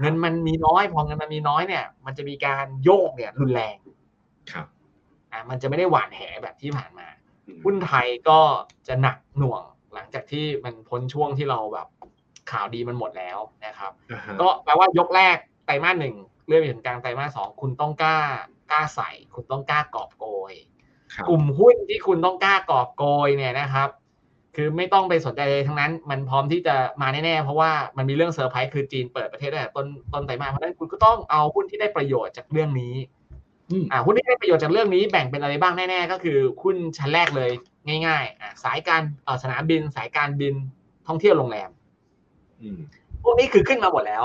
[0.01, 3.77] เงินมันมีน้อยพอเงินมันมีน้อยเนี่ย มันจะมีการโยกเนี่ย รุนแรง
[4.53, 4.67] ครับ
[5.33, 7.07] อ่ามันจะไม่ได้หวานแหแบบที่ผ่านมา
[7.65, 8.39] หุ้นไทยก็
[8.89, 9.63] จะหนักหน่วง
[9.95, 11.89] หลังจากที่มันพ้นช่วงที่เราแบบ
[12.51, 13.93] ข่าวดีมันหมดแล้วนะครับ
[14.41, 16.15] ก็แปลว่ายกแรกไตรมาสหนึ่ง
[16.47, 18.19] เลื่อนไปถึงกลางไตรมาสสองคุณต้องกล้า
[18.71, 20.55] กล้าใส่ คุณต้องกล้ากอบโกย
[21.29, 23.89] กลุ่มหุ้นที่คุณต้องกล้ากอบโกยเนี่ยนะครับ
[24.57, 32.95] คือไม่ต้องไปสนใจเลยทั้งนั้น มันพร้อมที่จะมาแน่ๆ เพราะว่ามันมีเรื่องเซอร์ไพรส์คือจีนเปิดประเทศได้ต้นต้นไตรมาสเพราะฉะนั้นคุณก็ต้องเอาหุ้นที่ได้ประโยชน์จากเรื่องนี้
[33.93, 37.51] อ่าหุ้นที่ได้ประโยชน์จากเรื่องนี้แบ่งเป็นอะไรบ้างแน่ๆ ก็คือหุ้นชั้นแรกเลย
[38.07, 40.55] ง่ายๆอ่าสายการเอ่อสนามบิน สายการบิน
[41.09, 41.71] ท่องเที่ยวโรงแรม
[43.23, 44.25] พวกนี้คือขึ้นมาหมดแล้ว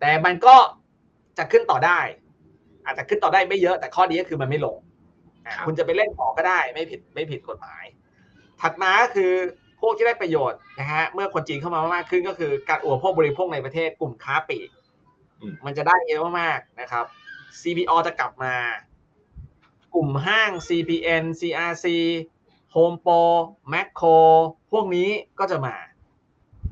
[0.00, 0.56] แต่มันก็
[1.38, 2.00] จะขึ้นต่อได้
[2.84, 4.76] อาจจะขึ้นต่อได้ไม่เยอะ แต่ข้อดีก็คือมันไม่ลง
[5.66, 7.84] คุณจะไปเล่นต่อก็ได้ ไม่ผิดไม่ผิดกฎหมาย
[8.60, 9.32] ถัดมาก็คือ
[9.80, 14.68] พวกที่ได้ประโยชน์นะฮะเมื่อคนจีนเข้ามามากขึ้นก็คือการอุปโภคบริโภคในประเทศกลุ่มค้าปลีก
[15.64, 17.04] มันจะได้เยอะมากๆนะครับ
[17.60, 18.54] CPO จะกลับมา
[19.94, 21.86] กลุ่มห้าง CPN CRC
[22.74, 23.22] Home Pro
[23.72, 24.18] Macro
[24.72, 25.76] พวกนี้ก็จะมา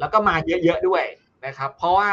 [0.01, 1.05] แล้วก็มาเยอะๆด้วย
[1.47, 2.13] นะครับ เพราะว่า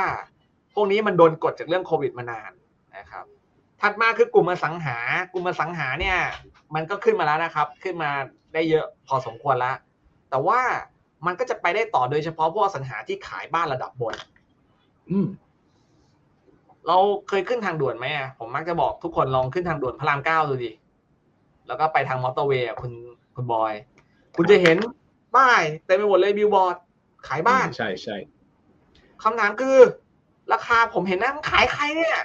[0.74, 2.52] พวกนี้มันโดนกดจากเรื่องโควิดมานาน
[2.98, 3.26] นะครับ
[3.82, 4.98] ถัดมาคือกลุ่มอสังหา
[5.34, 6.18] กลุ่มอสังหาเนี่ย
[6.76, 8.12] มันก็ขึ้นมาแล้วนะครับ ขึ้นมา
[8.54, 9.76] ได้เยอะพอสมควรแล้ว
[10.30, 10.60] แต่ว่า
[11.26, 14.16] มันก็จะไปได้ต่อโดยเฉพาะพวกอสังหาที่ขายบ้านระดับบน
[15.12, 15.28] อืม
[16.88, 16.98] เรา
[17.30, 20.72] เคยขึ้นทางด่วนไหมอะผมมักจะบอกทุกคนลองขึ้นทางด่วนพระรามเก้าดูดิ
[21.68, 22.92] แล้วก็ไปทางมอเตอร์เวย์คุณ
[23.36, 23.74] คุณบอย
[24.36, 24.78] คุณจะเห็น
[25.36, 26.76] ป้ายเต็มไปหมดเลยบิลบอร์ด
[27.28, 28.18] ขายบ้าน ใช่ใช่
[29.24, 29.78] คำถามคือ
[30.54, 32.18] ราคาผมเห็นนะมันขายใครเนี่ย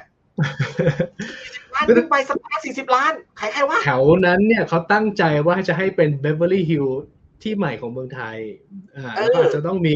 [1.77, 6.87] ล้านขึ้นไปสักสี่สิบล้านขายใครวะแถวนั้นเนี่ยเขาตั้งใจว่าจะให้เป็นเบเวอร์ลี่ฮิลส์
[7.43, 8.39] ที่ใหม่ของเมืองไทย
[8.97, 9.95] อ่าแล้วก็อาจจะต้องมี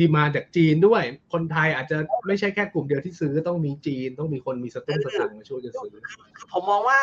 [0.00, 5.92] ดีมาจากจีนด้วย คนไทยอาจจะไม่ใช่แค่กลุ่มเดียวที่ซื้อต้องมีจีน ต้องมีคนมีสตุ้งสตังค์มาช่วยกันซื้อ
[6.52, 7.00] ผมมองว่า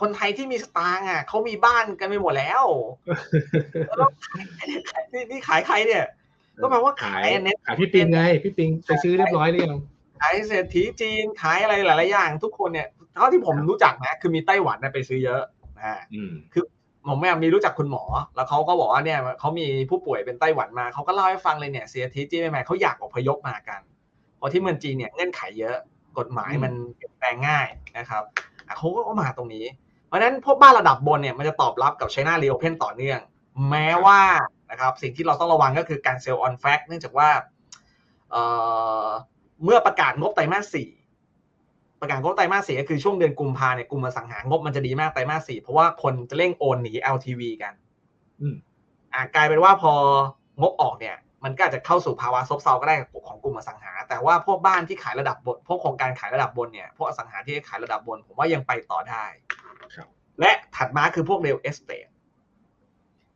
[0.00, 2.64] คนไทยที่มีสตางค์อะเขามีบ้านกันไปหมดแล้ว
[5.12, 6.04] นี่นี่ขายใครเนี่ย
[6.60, 9.78] ก็แปลว่าขายอันนี้ขายพี่ปิงไง พี่ปิงไปซื้อเรียบร้อยหรือยัง
[10.20, 15.42] ขายเศรษฐีจีนขายอะไรหลาย ๆ อย่าง ทุกคนเนี่ย เท่าที่ผมรู้จักนะคือมีไต้หวันไปซื้อเยอะ
[15.78, 16.00] นะ
[16.52, 16.64] คือ
[17.08, 18.04] ผมแม่มีรู้จักคุณหมอ
[18.36, 23.80] แล้วเขาก็บอกว่าเนี่ยเขามีผู้ป่วยเป็นไต้หวันมาเขาก็เล่าให้ฟังเลยเนี่ยเสียทีจีนใหม่เขาอยากอพยพมากัน
[24.36, 25.76] เพราะที่เมืองจีนเนี่ยเงื่อนไขเยอะ
[26.18, 27.66] กฎหมายมันเปลี่ยนแปลงง่าย
[27.98, 28.22] นะครับ
[28.76, 29.64] เขาก็มาตรงนี้
[30.06, 33.20] เพราะฉะนั้นพวกบ้านระดับบนเนี่ยมันจะตอบรับกับ China r e Open ต่อเนื่อง
[33.70, 34.20] แม้ว่า
[34.70, 37.28] นะครับสิ่งที่เราต้องระวังก็คือการเซลล์ออนแฟกเนื่องจากว่า
[39.64, 40.88] เมื่อประกาศงบไตรมาสสี่
[42.00, 47.72] ประกาศงบไตรมาสสี่ก็คือช่วงเดือนกุมภาเนี่ยกลุ่มอสังหางบมันจะดีมากไตรมาสสี่เพราะว่าคนจะเร่งโอนหนี LTV กัน
[48.40, 48.56] อืม
[49.14, 49.92] อ่ากลายเป็นว่าพอ
[50.60, 52.96] งบออกเนี่ย มันก็อาจจะเข้าสู่ภาวะซบเซาก็ได้
[53.28, 59.24] ของกลุ่มอสังหา แต่ว่าพวกบ้านที่ขายระดับบนพวกโครงการขายระดับบนเนี่ยพวกอสังหาที่ขายระดับบน ผมว่ายังไปต่อได้
[60.40, 62.06] และถัดมาคือพวกเรลเอสเตท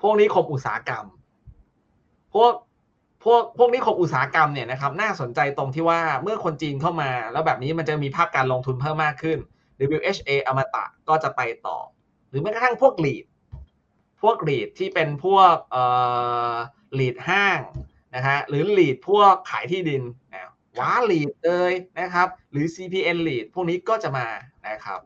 [0.02, 1.06] พวกนี้คมอุตสาหกรรม
[2.34, 2.52] พวก
[3.24, 9.38] พวกพวกนี้ของอุตสาหกรรมเนี่ยนะครับน่าสนใจตรงที่ว่าเมื่อคนจีนเข้ามา แล้วแบบนี้มันจะมีภาพการลงทุนเพิ่มมากขึ้น
[9.96, 11.78] WHA อมตะก็จะไปต่อ
[12.28, 13.24] หรือแม้กระทั่งพวกลีด
[14.22, 15.84] พวกลีดที่เป็นพวกเอ่
[16.52, 16.54] อ
[16.98, 17.60] ลีดห้าง
[18.14, 20.02] นะฮะหรือลีดพวกขายที่ดิน
[20.32, 24.26] นะว้าลีดเลยนะครับ หรือ CPN ลีดพวกนี้ก็จะมา
[24.68, 25.00] นะครับ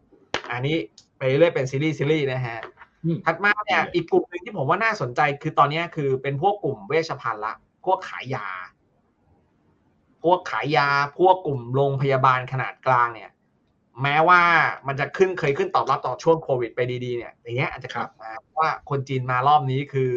[0.52, 0.76] อันนี้
[1.18, 2.58] ไปเรื่อยเป็นซีรีส์ซีรีส์นะฮะ
[3.26, 7.54] ถัดมาเนี่ยอีกกลุ่มหนึ่งที่ผมว่าน่าสนใจคือตอนนี้คือเป็นพวกกลุ่มเวชภัณฑ์ละ
[7.86, 8.48] พวกขายยา
[10.22, 13.30] พวกขายยา พวกกลุ่มโรงพยาบาลขนาดกลางเนี่ย
[14.02, 14.42] แม้ว่า
[14.86, 20.12] มันจะขึ้นเคยขึ้นตอบรับต่อช่วงโควิดไปดีๆเนี่ยอย่างเงี้ยอาจจะกลับมาว่าคนจีนมารอบนี้คือ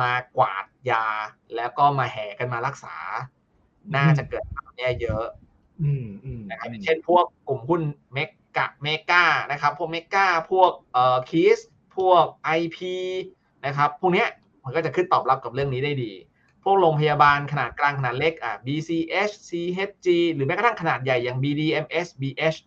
[0.00, 1.06] มากวาดยา
[1.56, 2.96] แล้วก็มาแห่กันมารักษา
[3.96, 5.24] น่าจะเกิดความแย่เยอะ
[6.50, 8.18] นะครับเช่นพวกกลุ่มหุ้นเม
[8.56, 11.58] กะเมกานะครับ พวกเมกาพวกเอ่อคีส
[11.96, 12.24] พวก
[12.58, 12.78] IP
[13.66, 14.28] นะครับ พวกเนี้ย
[14.64, 16.12] มันก็จะขึ้นตอบรับกับเรื่องนี้ได้ดี
[16.68, 22.58] พวกโรงพยาบาลขนาดกลางขนาดเล็กอะ BCH CHG หรือแม้กระทั่งขนาดใหญ่อย่าง BDMs BH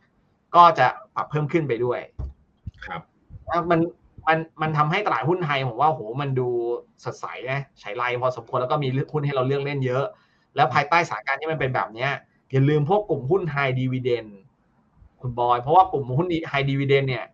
[0.55, 1.99] ก็จะปรับเพิ่มขึ้นไปด้วย
[2.85, 3.01] ครับ
[3.71, 3.79] มัน
[4.27, 6.49] มันมันทำให้ตลาดหุ้นไทยผมว่าโหมันดู
[7.05, 10.05] สดใสนะใช้ไลพอสมควรแล้วก็มีหุ้นให้เราเลือกเล่นเยอะ
[10.55, 12.11] แล้วภายใต้สถานการณ์ที่มันเป็นแบบเนี้ย
[12.51, 14.25] อย่าลืมพวกกลุ่มหุ้นไฮดีว i เดน
[15.21, 17.25] คุณบอย เพราะว่ากลุ่มหุ้นไฮดีว i เดนเนี่ย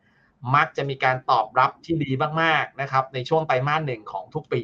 [0.55, 2.11] มักจะมีการตอบรับที่ดี
[2.41, 4.63] มากๆนะครับ ในช่วงไตรมาสหนึ่งของทุกปี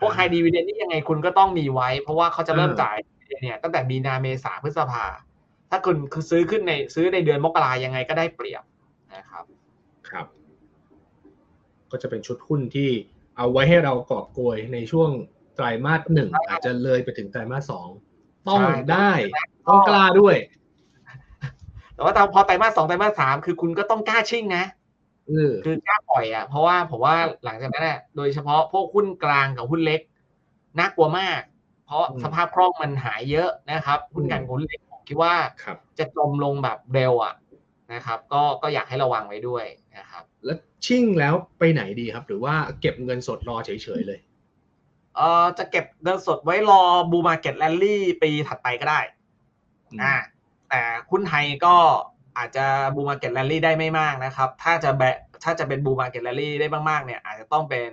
[0.00, 2.96] พวกไฮดีว i เดนนี่ยังไงคุณก็ต้องมีไว้ เพราะว่าเขาจะเริ่มจ่าย
[3.42, 5.04] เนี่ยตั้งแต่มีนาเมษาพฤษภา
[5.70, 8.62] ถ้าคุณคือซื้อขึ้นในซื้อในเดือนมกรายังไงก็ได้เปรียบ
[9.14, 9.44] นะครับ
[10.10, 10.26] ครับ
[11.90, 12.90] ก็จะเป็นชุดหุ้นที่
[13.36, 15.10] เอาไว้ให้เรากอบโกยในช่วง
[15.56, 17.88] ไตรมาสหนึ่งอาจจะเลยไปถึงไตรมาสสอง
[18.48, 19.10] ต้องได้
[19.68, 20.36] ต้องกล้าด้วย
[21.94, 24.64] แต่ว่าพอไตรมาสสองไตรมาสสามคือคุณก็ต้องกล้าชิ่งนะ
[25.64, 30.00] คือกล้าปล่อยอะเพราะว่าผมว่าหลังจากนั้นแหละโดยเฉพาะพวกหุ้นกลางกับหุ้นเล็ก
[30.78, 31.40] น่ากลัวมาก
[31.86, 35.34] เพราะสภาพคล่องมันหายเยอะนะครับหุ้นกลางหุ้นเล็กผมคิดว่า
[35.98, 37.34] จะจมลงแบบเร็วอะ
[37.92, 39.64] นะครับ ก็ก็อยากให้ระวังไว้ด้วย
[39.96, 44.20] นะครับ แล้วชิ่งแล้วไปไหนดีครับ หรือว่าเก็บเงินสดรอเฉยๆเลย
[45.16, 49.00] เอ่อจะเก็บเงินสดไว้รอbull market rally ปีถัดไปก็ได้
[50.02, 50.14] อ่า
[50.68, 51.76] แต่หุ้นไทยก็
[52.40, 55.02] อาจจะ bull market rally ได้ไม่มากนะครับ ถ้าจะแบ
[55.44, 57.88] ถ้าจะเป็น bull market rally ได้มากๆเนี่ยอาจจะต้องเป็น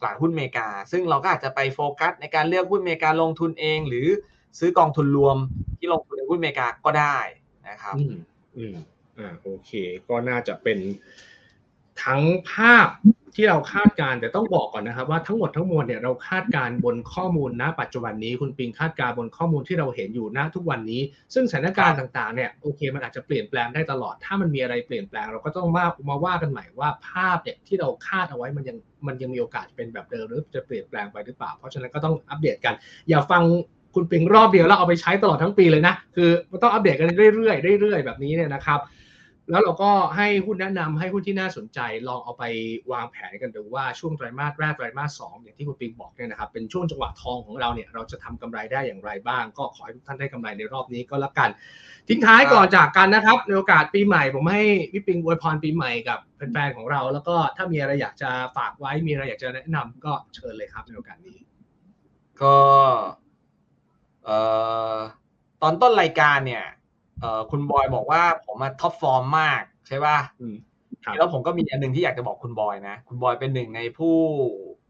[0.00, 4.06] ตลาดหุ้นเมกา ซึ่งเราก็อาจจะไปโฟกัสในการเลือกหุ้นเมกาลงทุนเอง หรือ
[4.58, 5.36] ซื้อกองทุนรวม
[5.78, 7.18] ที่ลงทุนในหุ้นเมกาก็ได้
[7.68, 7.96] นะครับ
[8.56, 8.76] อืม
[9.18, 9.70] อ่าโอเค
[10.08, 10.78] ก็น่าจะเป็น
[12.04, 12.88] ทั้งภาพ
[13.36, 21.02] ที่เราคาดการณ์แต่ต้องบอกก่อนนะครับว่าทั้งหมดทั้งมวลเนี่ยเราคาดการณ์บนข้อมูลณ ปัจจุบันนี้คุณปิงคาดการณ์บนข้อมูลที่เราเห็นอยู่ณทุกวันนี้
[21.34, 28.76] ซึ่งสถานการณ์ต่างๆเนี่ยโอเค มันอาจจะเปลี่ยนแปลงได้ตลอด ถ้ามันมีอะไรเปลี่ยนแปลงเราก็ต้องมามาว่ากันใหม่ว่าภาพเนี่ยที่เราคาดเอาไว้มันยัง
[29.06, 32.74] มันยังมีโอกาสเป็นแบบเดิมหรือจะเปลี่ยนแปลงไปหรือเปล่า เพราะฉะนั้นก็ต้องอัปเดตกัน
[33.08, 33.42] อย่าฟัง
[33.94, 38.80] คุณปิงรอบเดียวแล้วเอาไปใช้ตลอดทั้งปีเลยนะ คือมันต้องอัปเดตกันเรื่อยๆเรื่อยๆแบบนี้เนี่ยนะครับ
[39.50, 42.44] แล้วเราก็ให้หุ้นแนะนำให้หุ้นที่น่าสนใจลองเอาไป
[42.92, 51.50] วางแผนกันดูว่าช่วงไตรมาสแรกไตรมาสสองอย่างที่คุณปิงบอกเนี่ยนะครับเป็นช่วงจังหวะทองของเราเนี่ยเราจะทำกำไรได้อย่างไรบ้าง ก็ขอให้ทุกท่านได้กำไรในรอบนี้ก็แล้วกัน
[52.08, 61.38] ทิ้งท้ายก่อนจากกันนะครับ ในโอกาสปีใหม่ ผมให้พี่ปิงอวยพรปีใหม่กับแฟนๆของเรา แล้วก็ถ้ามีอะไรอยากจะฝากไว้มีอะไรอยากจะแนะนำก็เชิญเลยครับในโอกาสนี้
[62.42, 62.56] ก็
[64.24, 64.38] เอ่
[64.94, 64.96] อ
[65.62, 66.64] ตอนต้นรายการเนี่ย
[67.20, 70.18] เอ่อคุณบอยบอกว่าผมมาท็อปฟอร์มมากใช่ป่ะ
[71.18, 74.16] แล้วผมก็มีอันหนึ่งที่อยากจะบอกคุณบอยนะ คุณบอยเป็นหนึ่งในผู้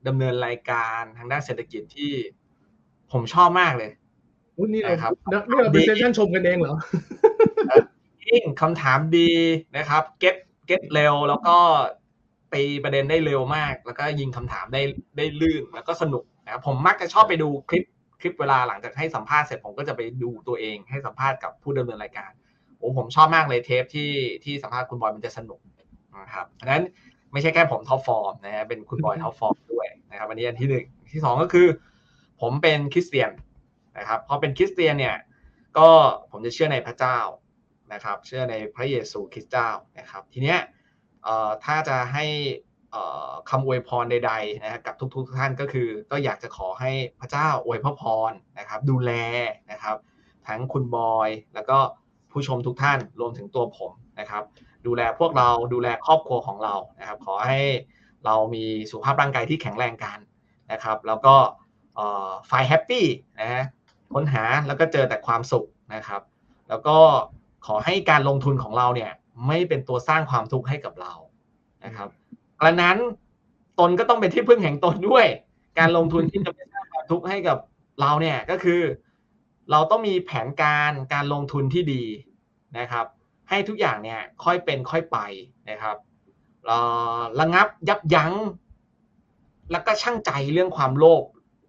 [0.06, 2.12] ดำเนินรายการทางด้านเศรษฐกิจที่
[3.12, 3.90] ผมชอบมากเลย
[4.72, 5.12] นี่เราครับ
[5.48, 6.76] นี่เราเป็น session ชมกันเองเหรอ
[8.28, 9.30] ยิ่งคำถามดี
[9.76, 10.36] นะครับ get
[10.66, 11.56] get เร็วแล้วก็
[12.54, 14.82] ตีประเด็นได้เร็วมาก แล้วก็ยิงคำถามได้
[15.16, 17.88] ได้ลื่นแล้วก็สนุกนะครับผมมักจะชอบไปดูคลิปค
[18.26, 22.30] ลิปเวลาหลังจากให้สัมภาษณ์เสร็จผมก็จะไปดูตัวเองให้สัมภาษณ์กับผู้ดำเนินรายการ
[22.78, 24.10] โอ้ผมชอบมากเลยเทปที่
[24.44, 25.60] ที่สัมภาษณ์คุณบอยมันจะสนุก
[26.22, 26.84] นะครับดังนั้น
[27.32, 31.66] ไม่ใช่แค่ผม top form นะฮะเป็นคุณบอย top form ด้วยนะครับอันนี้อันที่หนึ่งที่สองก็คือ
[32.40, 33.30] ผมเป็นคริสเตียน
[33.98, 35.16] นะครับพอเป็นคริสเตียนเนี่ย
[35.78, 35.88] ก็
[36.30, 37.18] ผมจะเชื่อในพระเจ้า
[37.92, 39.68] นะครับ เชื่อในพระเยซูคริสต์เจ้า
[39.98, 40.58] นะครับ ทีเนี้ย
[41.64, 42.24] ถ้าจะให้
[43.50, 46.90] คำอวยพรใดๆนะกับทุกๆท่านก็คือ ก็อยากจะขอให้
[47.20, 49.12] พระเจ้าอวยพระพรนะครับ ดูแล
[49.70, 49.96] นะครับ
[50.46, 51.78] ทั้งคุณบอยแล้วก็
[52.32, 53.90] ผู้ชมทุกท่านรวมถึงตัวผม
[54.20, 54.42] นะครับ
[54.86, 57.60] ดูแลพวกเราดูแลครอบครัวของเรานะครับ ขอให้
[58.24, 60.18] เรามีสุขภาพร่างกายที่แข็งแรงกัน
[60.72, 61.34] นะครับ แล้วก็
[62.46, 63.06] ไฟแฮปปี้
[63.40, 63.64] นะฮะ
[64.14, 66.22] ค้นหาแล้วก็เจอแต่ความสุขนะครับ
[66.68, 66.96] แล้วก็
[67.66, 69.12] ขอให้การลงทุนของเราเนี่ย
[69.46, 71.12] ไม่เป็นตัวสร้างความทุกข์ให้กับเรา
[71.84, 72.08] นะครับ
[72.60, 72.98] กระนั้น
[73.78, 75.26] ตนก็ต้องเป็นที่พึ่งแห่งตนด้วย
[75.78, 77.58] การลงทุนที่จะไม่สร้างความทุกข์ให้กับ
[78.00, 78.80] เราเนี่ยก็คือ
[79.70, 82.04] เราต้องมีแผนการการลงทุนที่ดี
[82.78, 83.06] นะครับ
[83.48, 85.18] ให้ทุกอย่างเนี่ยค่อยเป็นค่อยไป
[85.70, 85.96] นะครับ
[87.40, 88.32] ระงับยับยั้ง
[89.72, 91.24] แล้วก็ช่างใจเรื่องความโลภ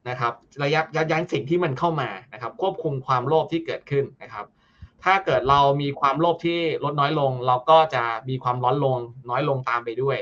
[0.10, 0.34] นะครับ
[0.64, 4.46] ระยับยับยั้งสิ่งที่มันเข้ามานะครับ ควบคุมความโลภที่เกิดขึ้นนะครับ
[5.04, 8.98] ถ้าเกิดเรามีความโลภที่ลดน้อยลง เราก็จะมีความร้อนลง
[9.30, 10.18] น้อยลงตามไปด้วย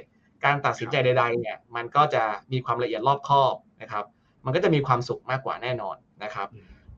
[0.46, 4.06] การตัดสินใจใด ๆ เนี่ย มันก็จะมีความละเอียดรอบคอบนะครับ
[4.46, 6.48] มันก็จะมีความสุขมากกว่าแน่นอนนะครับ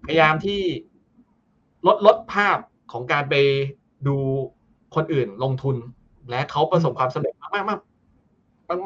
[0.06, 0.62] พยายามที่
[1.88, 2.58] ลดลดภาพ
[2.92, 3.36] ของการไป
[4.08, 4.18] ดู
[4.96, 5.76] คนอื่นลงทุน
[6.30, 7.66] และเขาประสบความสำเร็จมากมาก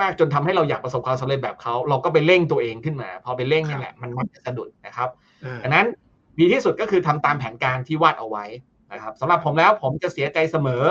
[0.02, 5.10] มากๆจนทำให้เราอยากประสบความสำเร็จแบบเขาเราก็ไปเร่งตัวเองขึ้นมา พอไปเร่งนี่แหละมันมักจะสะดุดนะครับ
[5.64, 5.88] ดังนั้น
[6.40, 8.46] ดีที่สุดก็คือทำตามแผนการที่วาดเอาไว้
[8.94, 10.86] นะครับสำหรับผมแล้วผมจะเสียใจเสมอ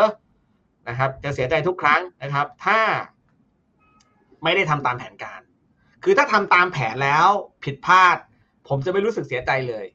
[0.89, 2.79] นะครับ จะเสียใจทุกครั้งนะครับ ถ้า
[4.45, 5.41] ไม่ได้ทำตามแผนการ
[6.05, 7.29] คือถ้าทำตามแผนแล้ว
[7.65, 8.17] ผิดพลาด
[8.69, 9.87] ผมจะไม่รู้สึกเสียใจเลย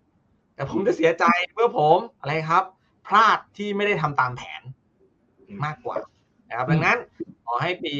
[0.56, 2.64] แต่ผมจะเสียใจเมื่อผมอะไรครับ
[3.08, 4.62] พลาดที่ไม่ได้ทำตามแผน
[5.66, 5.98] มากกว่า
[6.50, 6.98] นะครับดังนั้น
[7.46, 7.94] ขอให้ปี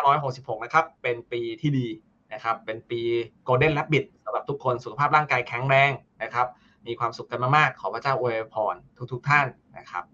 [0.00, 1.88] 2566 นะครับ เป็นปีที่ดี
[2.32, 3.00] นะครับ เป็นปี
[3.44, 5.90] โกลเด้นและบิดสำหรับทุกคนสุขภาพร่างกายแข็งแรง
[6.22, 6.46] นะครับ
[6.86, 8.74] มีความสุขกันมากๆ ขอพระเจ้าอวยพร
[9.12, 9.46] ทุกๆท่าน
[9.78, 10.04] นะครับ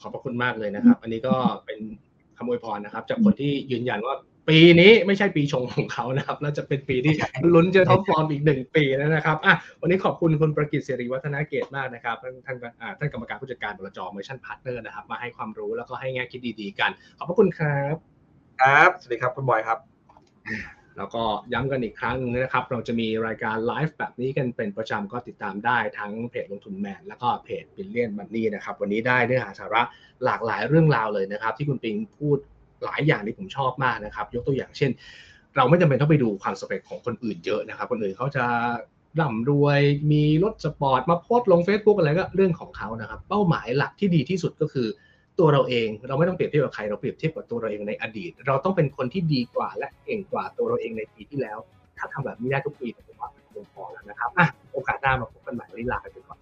[0.00, 1.34] ขอบพระคุณมากเลยนะครับ อันนี้ก็
[1.66, 1.78] เป็น
[2.36, 4.14] คำอวยพรนะครับ จากคนที่ยืนยันว่า
[4.48, 7.14] ปีนี้ไม่ใช่ปีชงของเขานะครับแล้วจะเป็นปีที่
[7.54, 12.56] ลุ้นจะ top form อีกหนึ่งปีนะครับอะวันนี้ขอบคุณคุณประกิตสิริวัฒนเกตุมากนะครับท่านท่าน
[12.98, 17.94] ท่านกรรมการผู้จัดการบลจเมอร์ชั่นพาร์ทเนอร์นะครับ มาให้ความรู้แล้วก็ให้แง่คิดดีๆกัน ขอบพระคุณครับ
[18.60, 19.78] ครับ สวัสดีครับคุณบอยครับ
[20.96, 29.82] แล้วก็ย้ำกันอีกครั้งนะครับ เราจะมีรายการไลฟ์แบบนี้กันเป็นประจำก็ติดตามได้ทั้งเพจลงทุนแมนแล้วก็เพจ Billion Money นะครับ วันนี้ได้เนื้อหาสาระ
[30.24, 32.38] หลากหลายเรื่องราวเลยนะครับ ที่คุณปิงพูด
[32.84, 34.90] หลายอย่างที่ผมชอบมากนะครับ ยกตัวอย่างเช่น
[35.56, 38.44] เราไม่จำเป็นต้องไปดูความสำเร็จของคนอื่นเยอะนะครับ คนอื่นเขาจะ
[39.20, 39.80] ร่ำรวย
[40.12, 44.88] มีรถสปอร์ตมาโพสต์ลง Facebook อะไรก็เรื่องของเขานะครับ เป้าหมายหลักที่ดีที่สุดก็คือ
[45.38, 51.58] ตัวเราเองเราไม่ต้องเปรียบเทียบกับใครเราเปรียบเทียบกับตัวเราเองในอดีต เราต้องเป็นคนที่ดีกว่าและเก่งกว่าตัวเราเองในปีที่แล้ว
[51.98, 56.38] ถ้าทำแบบนี้ได้ทุกปีผมว่าเป็นเพียงพอแล้วนะครับอะโอกาสหน้ามาพบกันใหม่วันนี้ลาไปก่อน